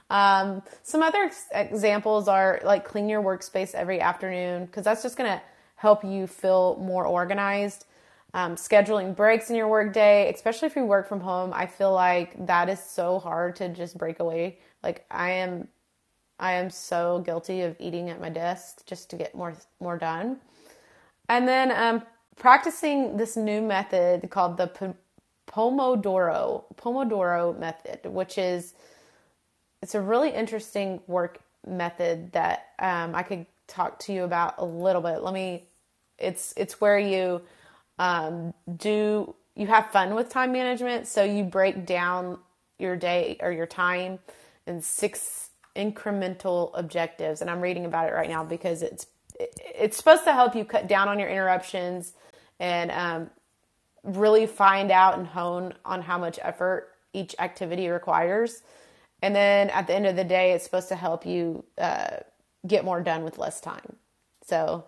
Um, 0.08 0.62
some 0.82 1.02
other 1.02 1.18
ex- 1.18 1.46
examples 1.52 2.28
are 2.28 2.60
like 2.64 2.84
clean 2.84 3.08
your 3.08 3.22
workspace 3.22 3.74
every 3.74 4.00
afternoon 4.00 4.66
because 4.66 4.84
that's 4.84 5.02
just 5.02 5.16
gonna 5.16 5.42
help 5.74 6.04
you 6.04 6.26
feel 6.26 6.76
more 6.76 7.06
organized. 7.06 7.84
Um, 8.32 8.56
scheduling 8.56 9.16
breaks 9.16 9.50
in 9.50 9.56
your 9.56 9.68
workday, 9.68 10.32
especially 10.32 10.66
if 10.66 10.76
you 10.76 10.84
work 10.84 11.08
from 11.08 11.20
home, 11.20 11.52
I 11.54 11.66
feel 11.66 11.92
like 11.92 12.46
that 12.46 12.68
is 12.68 12.80
so 12.80 13.18
hard 13.18 13.56
to 13.56 13.68
just 13.70 13.96
break 13.96 14.20
away. 14.20 14.58
Like 14.82 15.04
I 15.10 15.32
am 15.32 15.68
I 16.38 16.52
am 16.52 16.70
so 16.70 17.22
guilty 17.24 17.62
of 17.62 17.76
eating 17.78 18.10
at 18.10 18.20
my 18.20 18.28
desk 18.28 18.84
just 18.86 19.10
to 19.10 19.16
get 19.16 19.34
more 19.34 19.54
more 19.80 19.98
done. 19.98 20.38
And 21.28 21.48
then 21.48 21.72
um, 21.72 22.02
practicing 22.36 23.16
this 23.16 23.36
new 23.36 23.62
method 23.62 24.28
called 24.30 24.56
the 24.56 24.68
P- 24.68 24.98
Pomodoro 25.50 26.64
Pomodoro 26.76 27.58
method, 27.58 28.00
which 28.04 28.38
is 28.38 28.74
it's 29.82 29.94
a 29.94 30.00
really 30.00 30.30
interesting 30.30 31.00
work 31.06 31.40
method 31.66 32.32
that 32.32 32.66
um, 32.78 33.14
I 33.14 33.22
could 33.22 33.46
talk 33.66 33.98
to 34.00 34.12
you 34.12 34.24
about 34.24 34.54
a 34.58 34.64
little 34.64 35.02
bit. 35.02 35.22
Let 35.22 35.34
me. 35.34 35.68
It's 36.18 36.54
it's 36.56 36.80
where 36.80 36.98
you 36.98 37.42
um, 37.98 38.54
do 38.76 39.34
you 39.54 39.66
have 39.66 39.90
fun 39.90 40.14
with 40.14 40.28
time 40.28 40.52
management, 40.52 41.06
so 41.06 41.24
you 41.24 41.44
break 41.44 41.86
down 41.86 42.38
your 42.78 42.96
day 42.96 43.36
or 43.40 43.52
your 43.52 43.66
time 43.66 44.18
in 44.66 44.82
six 44.82 45.45
incremental 45.76 46.70
objectives 46.74 47.40
and 47.40 47.50
i'm 47.50 47.60
reading 47.60 47.84
about 47.84 48.08
it 48.08 48.12
right 48.12 48.30
now 48.30 48.44
because 48.44 48.82
it's 48.82 49.06
it's 49.38 49.96
supposed 49.96 50.24
to 50.24 50.32
help 50.32 50.54
you 50.54 50.64
cut 50.64 50.88
down 50.88 51.08
on 51.08 51.18
your 51.18 51.28
interruptions 51.28 52.14
and 52.58 52.90
um, 52.90 53.30
really 54.02 54.46
find 54.46 54.90
out 54.90 55.18
and 55.18 55.26
hone 55.26 55.74
on 55.84 56.02
how 56.02 56.18
much 56.18 56.38
effort 56.42 56.88
each 57.12 57.34
activity 57.38 57.88
requires. 57.88 58.62
And 59.22 59.34
then 59.34 59.70
at 59.70 59.86
the 59.86 59.94
end 59.94 60.06
of 60.06 60.16
the 60.16 60.24
day 60.24 60.52
it's 60.52 60.64
supposed 60.64 60.88
to 60.88 60.96
help 60.96 61.26
you 61.26 61.64
uh, 61.78 62.18
get 62.66 62.84
more 62.84 63.00
done 63.00 63.24
with 63.24 63.38
less 63.38 63.60
time. 63.60 63.96
So 64.44 64.84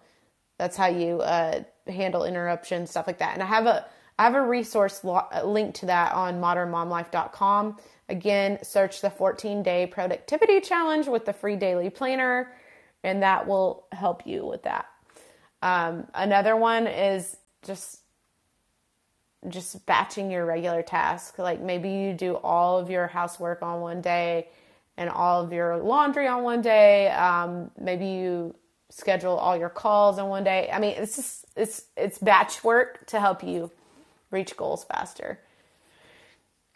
that's 0.59 0.77
how 0.77 0.87
you 0.87 1.21
uh, 1.21 1.63
handle 1.87 2.25
interruptions 2.25 2.91
stuff 2.91 3.07
like 3.07 3.19
that. 3.19 3.35
And 3.35 3.43
i 3.43 3.47
have 3.47 3.67
a 3.67 3.87
i 4.19 4.25
have 4.25 4.35
a 4.35 4.43
resource 4.43 5.05
lo- 5.05 5.27
link 5.45 5.75
to 5.77 5.87
that 5.87 6.13
on 6.13 6.41
modernmomlife.com 6.41 7.79
Again, 8.09 8.59
search 8.63 9.01
the 9.01 9.11
14 9.11 9.63
day 9.63 9.87
productivity 9.87 10.61
challenge 10.61 11.09
with 11.09 11.25
the 11.25 11.33
free 11.33 11.57
daily 11.57 11.91
planner, 11.91 12.53
and 13.05 13.23
that 13.23 13.47
will 13.47 13.87
help 13.93 14.27
you 14.27 14.47
with 14.47 14.63
that. 14.63 14.87
Um, 15.63 16.07
another 16.15 16.57
one 16.57 16.87
is 16.87 17.37
just 17.63 18.01
just 19.49 19.87
batching 19.87 20.31
your 20.31 20.45
regular 20.45 20.83
tasks. 20.83 21.39
Like 21.39 21.61
maybe 21.61 21.91
you 21.91 22.13
do 22.13 22.35
all 22.37 22.79
of 22.79 22.91
your 22.91 23.07
housework 23.07 23.63
on 23.63 23.81
one 23.81 24.01
day 24.01 24.49
and 24.97 25.09
all 25.09 25.43
of 25.43 25.53
your 25.53 25.77
laundry 25.79 26.27
on 26.27 26.43
one 26.43 26.61
day. 26.61 27.09
Um, 27.11 27.71
maybe 27.81 28.07
you 28.07 28.55
schedule 28.91 29.37
all 29.37 29.57
your 29.57 29.69
calls 29.69 30.19
on 30.19 30.29
one 30.29 30.45
day. 30.45 30.69
I 30.73 30.81
mean, 30.81 30.95
it's 30.97 31.17
just 31.17 31.45
it's 31.57 31.85
it's 31.97 32.19
batch 32.19 32.65
work 32.65 33.07
to 33.09 33.21
help 33.21 33.43
you 33.43 33.71
reach 34.31 34.57
goals 34.57 34.85
faster. 34.85 35.41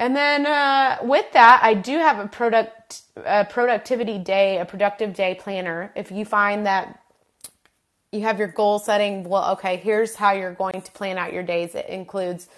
And 0.03 0.17
then 0.17 0.47
uh, 0.47 0.99
with 1.03 1.31
that, 1.35 1.61
I 1.63 1.75
do 1.75 1.97
have 1.99 2.19
a 2.19 2.27
product 2.27 3.03
a 3.25 3.45
productivity 3.45 4.19
day, 4.19 4.59
a 4.59 4.65
productive 4.65 5.15
day 5.15 5.37
planner. 5.37 5.93
If 5.95 6.11
you 6.11 6.25
find 6.25 6.67
that 6.67 7.01
you 8.11 8.23
have 8.23 8.37
your 8.37 8.49
goal 8.49 8.81
setting, 8.81 9.23
well, 9.23 9.53
okay, 9.53 9.77
here's 9.77 10.17
how 10.17 10.33
you're 10.33 10.55
going 10.55 10.83
to 10.83 10.91
plan 10.91 11.19
out 11.19 11.33
your 11.33 11.45
days. 11.45 11.77
It 11.77 11.87
includes 11.87 12.49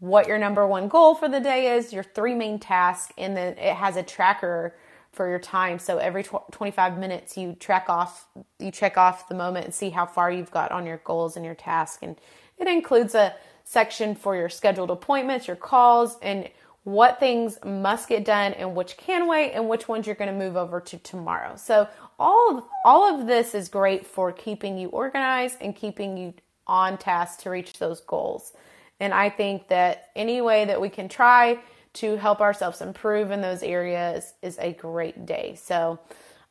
what 0.00 0.28
your 0.28 0.36
number 0.36 0.66
one 0.66 0.88
goal 0.88 1.14
for 1.14 1.26
the 1.26 1.40
day 1.40 1.74
is, 1.74 1.90
your 1.90 2.02
three 2.02 2.34
main 2.34 2.58
tasks, 2.58 3.14
and 3.16 3.34
then 3.34 3.56
it 3.56 3.74
has 3.76 3.96
a 3.96 4.02
tracker 4.02 4.76
for 5.10 5.26
your 5.26 5.38
time. 5.38 5.78
So 5.78 5.96
every 5.96 6.22
tw- 6.22 6.52
25 6.52 6.98
minutes, 6.98 7.34
you 7.34 7.54
track 7.54 7.86
off, 7.88 8.28
you 8.58 8.70
check 8.70 8.98
off 8.98 9.26
the 9.26 9.34
moment 9.34 9.64
and 9.64 9.74
see 9.74 9.88
how 9.88 10.04
far 10.04 10.30
you've 10.30 10.50
got 10.50 10.70
on 10.70 10.84
your 10.84 10.98
goals 10.98 11.36
and 11.36 11.46
your 11.46 11.54
task. 11.54 12.00
And 12.02 12.16
it 12.58 12.68
includes 12.68 13.14
a 13.14 13.34
section 13.64 14.14
for 14.14 14.36
your 14.36 14.50
scheduled 14.50 14.90
appointments, 14.90 15.46
your 15.46 15.56
calls, 15.56 16.18
and 16.20 16.50
what 16.84 17.20
things 17.20 17.58
must 17.64 18.08
get 18.08 18.24
done 18.24 18.54
and 18.54 18.74
which 18.74 18.96
can 18.96 19.28
wait 19.28 19.52
and 19.52 19.68
which 19.68 19.86
ones 19.86 20.06
you're 20.06 20.16
going 20.16 20.32
to 20.32 20.36
move 20.36 20.56
over 20.56 20.80
to 20.80 20.98
tomorrow. 20.98 21.54
So 21.56 21.88
all 22.18 22.56
of, 22.58 22.64
all 22.84 23.20
of 23.20 23.26
this 23.26 23.54
is 23.54 23.68
great 23.68 24.06
for 24.06 24.32
keeping 24.32 24.78
you 24.78 24.88
organized 24.88 25.58
and 25.60 25.76
keeping 25.76 26.16
you 26.16 26.34
on 26.66 26.96
task 26.96 27.40
to 27.40 27.50
reach 27.50 27.74
those 27.78 28.00
goals. 28.00 28.52
And 28.98 29.12
I 29.12 29.30
think 29.30 29.68
that 29.68 30.08
any 30.16 30.40
way 30.40 30.64
that 30.64 30.80
we 30.80 30.88
can 30.88 31.08
try 31.08 31.58
to 31.94 32.16
help 32.16 32.40
ourselves 32.40 32.80
improve 32.80 33.30
in 33.30 33.40
those 33.40 33.62
areas 33.62 34.34
is 34.42 34.58
a 34.58 34.72
great 34.72 35.26
day. 35.26 35.56
So, 35.60 35.98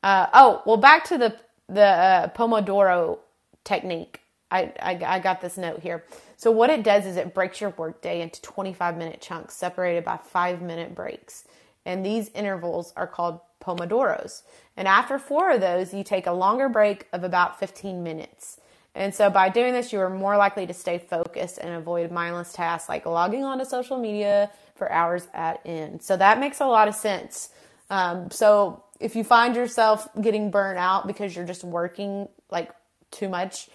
uh, 0.03 0.27
oh, 0.33 0.61
well, 0.65 0.77
back 0.77 1.05
to 1.05 1.17
the 1.17 1.35
the 1.69 1.85
uh, 1.85 2.27
Pomodoro 2.29 3.19
technique. 3.63 4.21
I, 4.51 4.73
I, 4.81 4.99
I 5.05 5.19
got 5.19 5.41
this 5.41 5.57
note 5.57 5.81
here. 5.81 6.03
So 6.39 6.51
what 6.51 6.69
it 6.69 6.83
does 6.83 7.05
is 7.05 7.17
it 7.17 7.33
breaks 7.33 7.59
your 7.59 7.71
workday 7.71 8.21
into 8.21 8.41
25 8.41 8.95
minute 8.95 9.19
chunks 9.19 9.55
separated 9.55 10.05
by 10.05 10.15
five 10.15 10.61
minute 10.61 10.95
breaks. 10.95 11.43
And 11.85 12.05
these 12.05 12.29
intervals 12.29 12.93
are 12.95 13.07
called 13.07 13.41
Pomodoros. 13.61 14.43
And 14.77 14.87
after 14.87 15.19
four 15.19 15.51
of 15.51 15.59
those, 15.59 15.93
you 15.93 16.01
take 16.01 16.27
a 16.27 16.31
longer 16.31 16.69
break 16.69 17.07
of 17.11 17.25
about 17.25 17.59
15 17.59 18.03
minutes. 18.03 18.57
And 18.95 19.13
so 19.13 19.29
by 19.29 19.49
doing 19.49 19.73
this, 19.73 19.91
you 19.91 19.99
are 19.99 20.09
more 20.09 20.37
likely 20.37 20.65
to 20.65 20.73
stay 20.73 20.97
focused 20.97 21.57
and 21.57 21.73
avoid 21.73 22.09
mindless 22.09 22.53
tasks 22.53 22.87
like 22.87 23.05
logging 23.05 23.43
onto 23.43 23.65
social 23.65 23.97
media 23.97 24.49
for 24.75 24.89
hours 24.89 25.27
at 25.33 25.59
end. 25.65 26.01
So 26.01 26.15
that 26.15 26.39
makes 26.39 26.61
a 26.61 26.67
lot 26.67 26.87
of 26.87 26.95
sense. 26.95 27.49
Um, 27.89 28.31
so 28.31 28.85
if 29.01 29.13
you 29.13 29.25
find 29.25 29.57
yourself 29.57 30.07
getting 30.21 30.51
burnt 30.51 30.79
out 30.79 31.05
because 31.05 31.35
you're 31.35 31.45
just 31.45 31.65
working 31.65 32.29
like 32.49 32.71
too 33.11 33.27
much, 33.27 33.67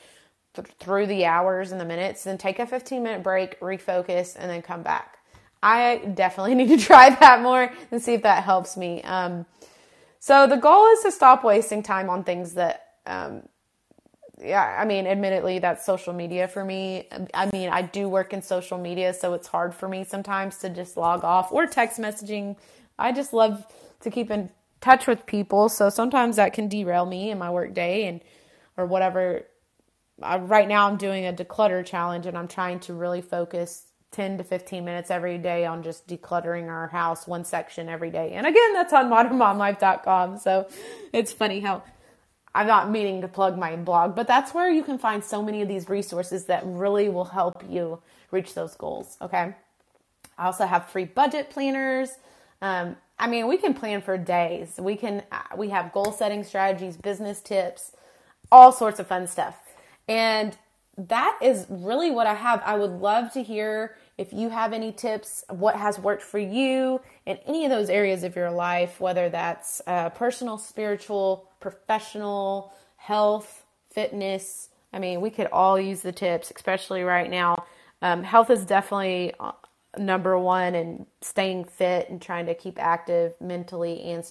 th- 0.55 0.69
through 0.79 1.07
the 1.07 1.27
hours 1.27 1.73
and 1.73 1.81
the 1.81 1.85
minutes, 1.85 2.25
then 2.25 2.39
take 2.39 2.59
a 2.59 2.67
15 2.67 3.03
minute 3.03 3.23
break, 3.23 3.59
refocus, 3.61 4.37
and 4.39 4.51
then 4.51 4.63
come 4.63 4.83
back. 4.83 5.19
I 5.63 5.97
definitely 6.15 6.55
need 6.65 6.69
to 6.69 6.85
try 6.85 7.11
that 7.11 7.43
more 7.43 7.73
and 7.91 8.03
see 8.03 8.15
if 8.15 8.23
that 8.23 8.45
helps 8.45 8.77
me. 8.77 9.03
Um, 9.03 9.47
so 10.19 10.47
the 10.47 10.57
goal 10.57 10.87
is 10.93 11.01
to 11.03 11.11
stop 11.11 11.45
wasting 11.45 11.83
time 11.83 12.09
on 12.09 12.25
things 12.25 12.55
that, 12.55 12.95
um, 13.07 13.43
yeah, 14.41 14.77
I 14.81 14.85
mean, 14.85 15.07
admittedly, 15.07 15.59
that's 15.59 15.85
social 15.85 16.13
media 16.13 16.49
for 16.49 16.65
me. 16.65 17.09
I 17.33 17.51
mean, 17.53 17.69
I 17.69 17.83
do 17.83 18.09
work 18.09 18.33
in 18.33 18.43
social 18.43 18.79
media, 18.79 19.15
so 19.15 19.35
it's 19.35 19.47
hard 19.47 19.75
for 19.75 19.89
me 19.89 20.03
sometimes 20.03 20.59
to 20.59 20.71
just 20.71 20.97
log 20.97 21.25
off 21.25 21.53
or 21.53 21.67
text 21.67 22.01
messaging. 22.01 22.57
I 22.99 23.13
just 23.13 23.33
love 23.33 23.67
to 24.01 24.11
keep 24.11 24.31
in 24.31 24.51
touch 24.81 25.07
with 25.07 25.25
people, 25.27 25.69
so 25.69 25.89
sometimes 25.89 26.37
that 26.37 26.53
can 26.53 26.69
derail 26.69 27.07
me 27.07 27.31
in 27.31 27.39
my 27.39 27.51
work 27.51 27.75
day 27.75 28.07
and 28.07 28.21
or 28.77 28.87
whatever 28.87 29.45
I, 30.23 30.39
right 30.39 30.69
now 30.69 30.89
I'm 30.89 30.97
doing 30.97 31.27
a 31.27 31.33
declutter 31.33 31.85
challenge 31.85 32.27
and 32.27 32.37
I'm 32.37 32.49
trying 32.49 32.81
to 32.81 32.95
really 32.95 33.21
focus 33.21 33.87
10 34.13 34.39
to 34.39 34.45
15 34.45 34.85
minutes 34.85 35.11
every 35.11 35.39
day 35.39 35.67
on 35.67 35.83
just 35.83 36.07
decluttering 36.07 36.69
our 36.69 36.87
house 36.89 37.27
one 37.27 37.45
section 37.45 37.89
every 37.89 38.11
day. 38.11 38.33
And 38.33 38.47
again, 38.47 38.73
that's 38.73 38.93
on 38.93 39.11
modernmomlife.com. 39.11 40.39
So 40.39 40.69
it's 41.13 41.33
funny 41.33 41.61
how 41.61 41.83
I'm 42.55 42.69
not 42.69 42.91
meaning 42.91 43.23
to 43.23 43.29
plug 43.29 43.59
my 43.59 43.75
blog, 43.75 44.15
but 44.15 44.29
that's 44.29 44.55
where 44.55 44.71
you 44.71 44.85
can 44.85 44.99
find 44.99 45.25
so 45.25 45.43
many 45.43 45.63
of 45.63 45.69
these 45.69 45.89
resources 45.89 46.45
that 46.45 46.63
really 46.65 47.09
will 47.09 47.25
help 47.25 47.65
you 47.69 48.01
reach 48.31 48.55
those 48.55 48.77
goals. 48.77 49.17
Okay. 49.21 49.55
I 50.39 50.47
also 50.47 50.67
have 50.67 50.89
free 50.89 51.05
budget 51.05 51.51
planners. 51.51 52.11
Um, 52.63 52.97
I 53.19 53.27
mean, 53.27 53.49
we 53.49 53.57
can 53.57 53.75
plan 53.75 54.01
for 54.01 54.17
days. 54.17 54.75
We 54.79 54.97
can, 54.97 55.25
uh, 55.33 55.57
we 55.57 55.71
have 55.71 55.93
goal 55.93 56.13
setting 56.13 56.45
strategies, 56.45 56.97
business 56.97 57.41
tips, 57.41 57.93
all 58.51 58.71
sorts 58.71 59.01
of 59.01 59.09
fun 59.09 59.27
stuff. 59.27 59.64
And 60.09 60.57
that 60.97 61.39
is 61.43 61.67
really 61.69 62.11
what 62.11 62.27
I 62.27 62.35
have. 62.35 62.63
I 62.65 62.77
would 62.77 62.91
love 62.91 63.33
to 63.33 63.43
hear 63.43 63.97
if 64.17 64.33
you 64.33 64.51
have 64.51 64.73
any 64.73 64.93
tips, 64.93 65.45
what 65.49 65.77
has 65.77 65.99
worked 65.99 66.23
for 66.23 66.39
you 66.39 67.01
in 67.27 67.39
any 67.47 67.65
of 67.65 67.71
those 67.71 67.91
areas 67.91 68.23
of 68.23 68.37
your 68.37 68.51
life, 68.51 69.01
whether 69.01 69.29
that's 69.29 69.83
uh, 69.87 70.11
personal, 70.11 70.57
spiritual, 70.57 71.49
professional, 71.59 72.73
health, 72.97 73.65
fitness. 73.91 74.69
I 74.93 75.01
mean, 75.01 75.21
we 75.21 75.31
could 75.31 75.49
all 75.49 75.81
use 75.81 76.03
the 76.03 76.13
tips, 76.13 76.53
especially 76.55 77.03
right 77.03 77.29
now. 77.29 77.65
Um, 78.03 78.23
health 78.23 78.51
is 78.51 78.65
definitely 78.65 79.35
uh, 79.41 79.53
number 79.99 80.39
one, 80.39 80.75
and 80.75 81.07
staying 81.21 81.65
fit 81.65 82.09
and 82.09 82.23
trying 82.23 82.47
to 82.47 82.55
keep 82.55 82.81
active 82.81 83.35
mentally 83.41 84.01
and 84.03 84.31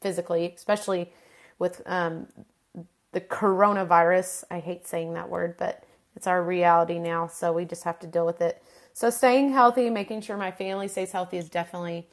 physically, 0.00 0.52
especially 0.56 1.12
with 1.58 1.82
um, 1.86 2.26
the 3.12 3.20
coronavirus. 3.20 4.44
I 4.50 4.60
hate 4.60 4.86
saying 4.86 5.14
that 5.14 5.28
word, 5.28 5.56
but 5.58 5.84
it's 6.16 6.26
our 6.26 6.42
reality 6.42 6.98
now, 6.98 7.26
so 7.26 7.52
we 7.52 7.64
just 7.64 7.84
have 7.84 7.98
to 8.00 8.06
deal 8.06 8.26
with 8.26 8.40
it. 8.40 8.62
So 8.92 9.10
staying 9.10 9.52
healthy, 9.52 9.88
making 9.90 10.22
sure 10.22 10.36
my 10.36 10.50
family 10.50 10.88
stays 10.88 11.12
healthy 11.12 11.38
is 11.38 11.48
definitely 11.48 12.06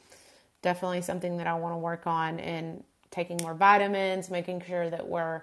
definitely 0.62 1.02
something 1.02 1.36
that 1.36 1.46
I 1.46 1.54
want 1.54 1.74
to 1.74 1.78
work 1.78 2.06
on 2.06 2.40
and 2.40 2.82
taking 3.10 3.38
more 3.42 3.54
vitamins, 3.54 4.30
making 4.30 4.62
sure 4.66 4.90
that 4.90 5.06
we're 5.06 5.42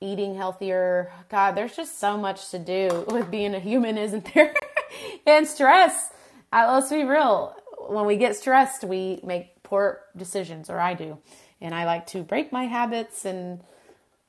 eating 0.00 0.34
healthier. 0.34 1.12
God, 1.28 1.52
there's 1.54 1.76
just 1.76 1.98
so 1.98 2.16
much 2.16 2.50
to 2.50 2.58
do 2.58 3.04
with 3.08 3.30
being 3.30 3.54
a 3.54 3.60
human, 3.60 3.98
isn't 3.98 4.32
there? 4.34 4.54
and 5.26 5.46
stress. 5.46 6.10
Uh, 6.52 6.70
let's 6.72 6.90
be 6.90 7.04
real. 7.04 7.54
When 7.88 8.06
we 8.06 8.16
get 8.16 8.36
stressed, 8.36 8.84
we 8.84 9.20
make 9.22 9.62
poor 9.62 10.02
decisions, 10.16 10.70
or 10.70 10.80
I 10.80 10.94
do. 10.94 11.18
And 11.60 11.74
I 11.74 11.84
like 11.84 12.06
to 12.08 12.22
break 12.22 12.52
my 12.52 12.64
habits 12.64 13.24
and 13.24 13.60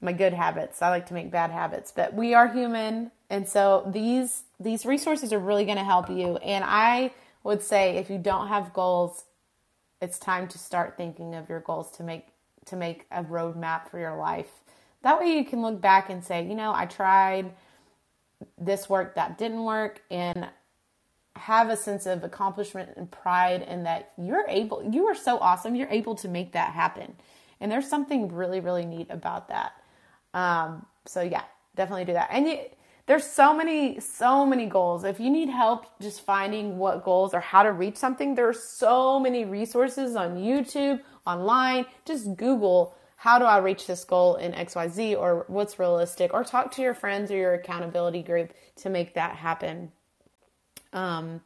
my 0.01 0.13
good 0.13 0.33
habits. 0.33 0.81
I 0.81 0.89
like 0.89 1.07
to 1.07 1.13
make 1.13 1.31
bad 1.31 1.51
habits, 1.51 1.91
but 1.95 2.13
we 2.13 2.33
are 2.33 2.47
human, 2.47 3.11
and 3.29 3.47
so 3.47 3.89
these 3.91 4.43
these 4.59 4.85
resources 4.85 5.33
are 5.33 5.39
really 5.39 5.65
going 5.65 5.77
to 5.77 5.83
help 5.83 6.09
you. 6.09 6.37
And 6.37 6.63
I 6.65 7.13
would 7.43 7.61
say 7.61 7.97
if 7.97 8.09
you 8.09 8.17
don't 8.17 8.47
have 8.47 8.73
goals, 8.73 9.25
it's 10.01 10.19
time 10.19 10.47
to 10.49 10.57
start 10.57 10.95
thinking 10.97 11.35
of 11.35 11.49
your 11.49 11.59
goals 11.59 11.91
to 11.97 12.03
make 12.03 12.27
to 12.65 12.75
make 12.75 13.05
a 13.11 13.23
roadmap 13.23 13.89
for 13.89 13.99
your 13.99 14.17
life. 14.17 14.49
That 15.01 15.19
way 15.19 15.37
you 15.37 15.45
can 15.45 15.61
look 15.61 15.79
back 15.79 16.09
and 16.09 16.23
say, 16.23 16.45
you 16.45 16.55
know, 16.55 16.73
I 16.73 16.85
tried 16.85 17.53
this 18.57 18.89
work 18.89 19.15
that 19.15 19.37
didn't 19.37 19.63
work 19.63 20.01
and 20.11 20.47
have 21.35 21.69
a 21.69 21.77
sense 21.77 22.05
of 22.05 22.23
accomplishment 22.23 22.89
and 22.97 23.09
pride 23.09 23.61
in 23.61 23.83
that 23.83 24.11
you're 24.17 24.45
able 24.47 24.87
you 24.91 25.05
are 25.05 25.15
so 25.15 25.37
awesome 25.37 25.75
you're 25.75 25.89
able 25.89 26.15
to 26.15 26.27
make 26.27 26.51
that 26.53 26.73
happen 26.73 27.15
and 27.59 27.71
there's 27.71 27.87
something 27.87 28.33
really 28.33 28.59
really 28.59 28.85
neat 28.85 29.07
about 29.09 29.47
that 29.47 29.73
um, 30.33 30.85
so 31.05 31.21
yeah 31.21 31.43
definitely 31.77 32.05
do 32.05 32.13
that. 32.13 32.27
And 32.31 32.47
you, 32.47 32.59
there's 33.05 33.23
so 33.25 33.55
many 33.55 33.99
so 34.01 34.45
many 34.45 34.65
goals. 34.65 35.05
If 35.05 35.19
you 35.19 35.29
need 35.29 35.47
help 35.47 35.85
just 36.01 36.21
finding 36.21 36.77
what 36.77 37.05
goals 37.05 37.33
or 37.33 37.39
how 37.39 37.63
to 37.63 37.71
reach 37.71 37.95
something 37.95 38.35
there's 38.35 38.61
so 38.61 39.19
many 39.19 39.45
resources 39.45 40.17
on 40.17 40.37
youtube 40.37 40.99
online. 41.25 41.85
Just 42.05 42.35
google 42.35 42.95
how 43.15 43.39
do 43.39 43.45
i 43.45 43.57
reach 43.57 43.87
this 43.87 44.03
goal 44.03 44.35
in 44.35 44.51
xyz 44.51 45.17
or 45.17 45.45
what's 45.47 45.79
realistic? 45.79 46.33
Or 46.33 46.43
talk 46.43 46.71
to 46.71 46.81
your 46.81 46.93
friends 46.93 47.31
or 47.31 47.37
your 47.37 47.53
accountability 47.53 48.23
group 48.23 48.53
to 48.77 48.89
make 48.89 49.13
that 49.13 49.37
happen. 49.37 49.91
Um, 50.91 51.41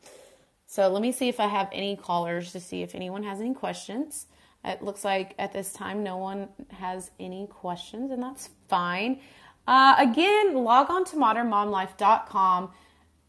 so 0.65 0.87
let 0.87 1.01
me 1.01 1.11
see 1.11 1.27
if 1.27 1.39
I 1.39 1.47
have 1.47 1.67
any 1.73 1.97
callers 1.97 2.53
to 2.53 2.59
see 2.61 2.81
if 2.81 2.95
anyone 2.95 3.23
has 3.23 3.41
any 3.41 3.53
questions. 3.53 4.27
It 4.63 4.83
looks 4.83 5.03
like 5.03 5.33
at 5.39 5.53
this 5.53 5.73
time 5.73 6.03
no 6.03 6.17
one 6.17 6.49
has 6.69 7.11
any 7.19 7.47
questions, 7.47 8.11
and 8.11 8.21
that's 8.21 8.49
fine. 8.67 9.19
Uh, 9.67 9.95
again, 9.97 10.55
log 10.55 10.89
on 10.89 11.05
to 11.05 11.15
modernmomlife.com, 11.15 12.71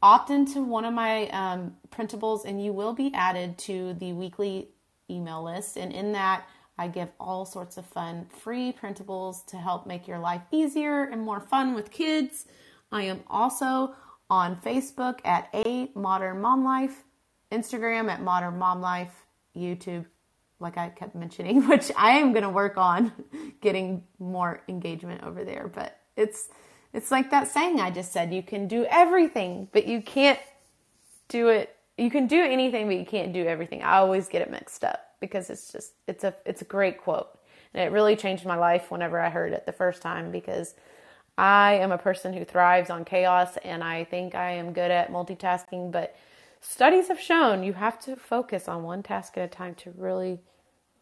opt 0.03 0.31
into 0.31 0.63
one 0.63 0.85
of 0.85 0.93
my 0.93 1.29
um, 1.29 1.77
printables, 1.91 2.45
and 2.45 2.63
you 2.63 2.73
will 2.73 2.93
be 2.93 3.13
added 3.15 3.57
to 3.59 3.95
the 3.95 4.13
weekly 4.13 4.69
email 5.11 5.43
list. 5.43 5.77
And 5.77 5.93
in 5.93 6.13
that, 6.13 6.47
I 6.79 6.89
give 6.89 7.09
all 7.21 7.45
sorts 7.45 7.77
of 7.77 7.87
fun 7.87 8.27
free 8.27 8.73
printables 8.73 9.47
to 9.47 9.57
help 9.57 9.87
make 9.87 10.09
your 10.09 10.19
life 10.19 10.43
easier 10.51 11.05
and 11.05 11.23
more 11.23 11.41
fun 11.41 11.75
with 11.75 11.91
kids. 11.91 12.47
I 12.91 13.03
am 13.05 13.21
also 13.29 13.95
on 14.29 14.57
Facebook 14.57 15.21
at 15.25 15.49
A 15.55 15.91
Modern 15.95 16.41
Mom 16.41 16.65
Life, 16.65 17.05
Instagram 17.51 18.11
at 18.11 18.23
Modern 18.23 18.59
Mom 18.59 18.81
Life, 18.81 19.27
YouTube, 19.55 20.07
like 20.63 20.79
I 20.79 20.89
kept 20.89 21.15
mentioning, 21.15 21.69
which 21.69 21.91
I 21.97 22.13
am 22.19 22.33
going 22.33 22.45
to 22.45 22.51
work 22.51 22.77
on 22.77 23.13
getting 23.61 24.05
more 24.19 24.63
engagement 24.69 25.23
over 25.23 25.45
there. 25.45 25.71
But 25.73 25.99
it's 26.17 26.49
it's 26.93 27.11
like 27.11 27.31
that 27.31 27.49
saying 27.49 27.81
I 27.81 27.91
just 27.91 28.13
said: 28.13 28.33
you 28.33 28.43
can 28.43 28.69
do 28.69 28.87
everything, 28.91 29.69
but 29.73 29.87
you 29.87 30.03
can't 30.03 30.41
do 31.29 31.49
it. 31.49 31.77
You 31.99 32.11
can 32.11 32.27
do 32.27 32.43
anything, 32.43 32.87
but 32.87 32.97
you 32.97 33.05
can't 33.05 33.33
do 33.33 33.47
everything. 33.47 33.83
I 33.83 33.99
always 33.99 34.29
get 34.29 34.43
it 34.43 34.51
mixed 34.51 34.85
up 34.85 35.01
because 35.21 35.51
it's 35.51 35.73
just 35.73 35.93
it's 36.07 36.25
a 36.25 36.35
it's 36.47 36.63
a 36.63 36.67
great 36.67 36.99
quote, 36.99 37.29
and 37.75 37.83
it 37.83 37.93
really 37.93 38.17
changed 38.17 38.47
my 38.47 38.57
life 38.57 38.91
whenever 38.91 39.21
I 39.21 39.29
heard 39.31 39.53
it 39.53 39.67
the 39.67 39.73
first 39.73 40.01
time 40.01 40.31
because 40.31 40.75
I 41.39 41.75
am 41.75 41.93
a 41.93 41.99
person 41.99 42.33
who 42.33 42.45
thrives 42.45 42.91
on 42.91 43.05
chaos 43.05 43.57
and 43.65 43.83
I 43.83 44.05
think 44.05 44.35
I 44.35 44.53
am 44.53 44.73
good 44.73 44.91
at 44.91 45.11
multitasking, 45.11 45.91
but 45.91 46.15
studies 46.61 47.09
have 47.09 47.21
shown 47.21 47.63
you 47.63 47.73
have 47.73 47.99
to 48.01 48.17
focus 48.17 48.69
on 48.69 48.83
one 48.83 49.03
task 49.03 49.37
at 49.39 49.45
a 49.45 49.49
time 49.49 49.75
to 49.77 49.93
really, 49.97 50.41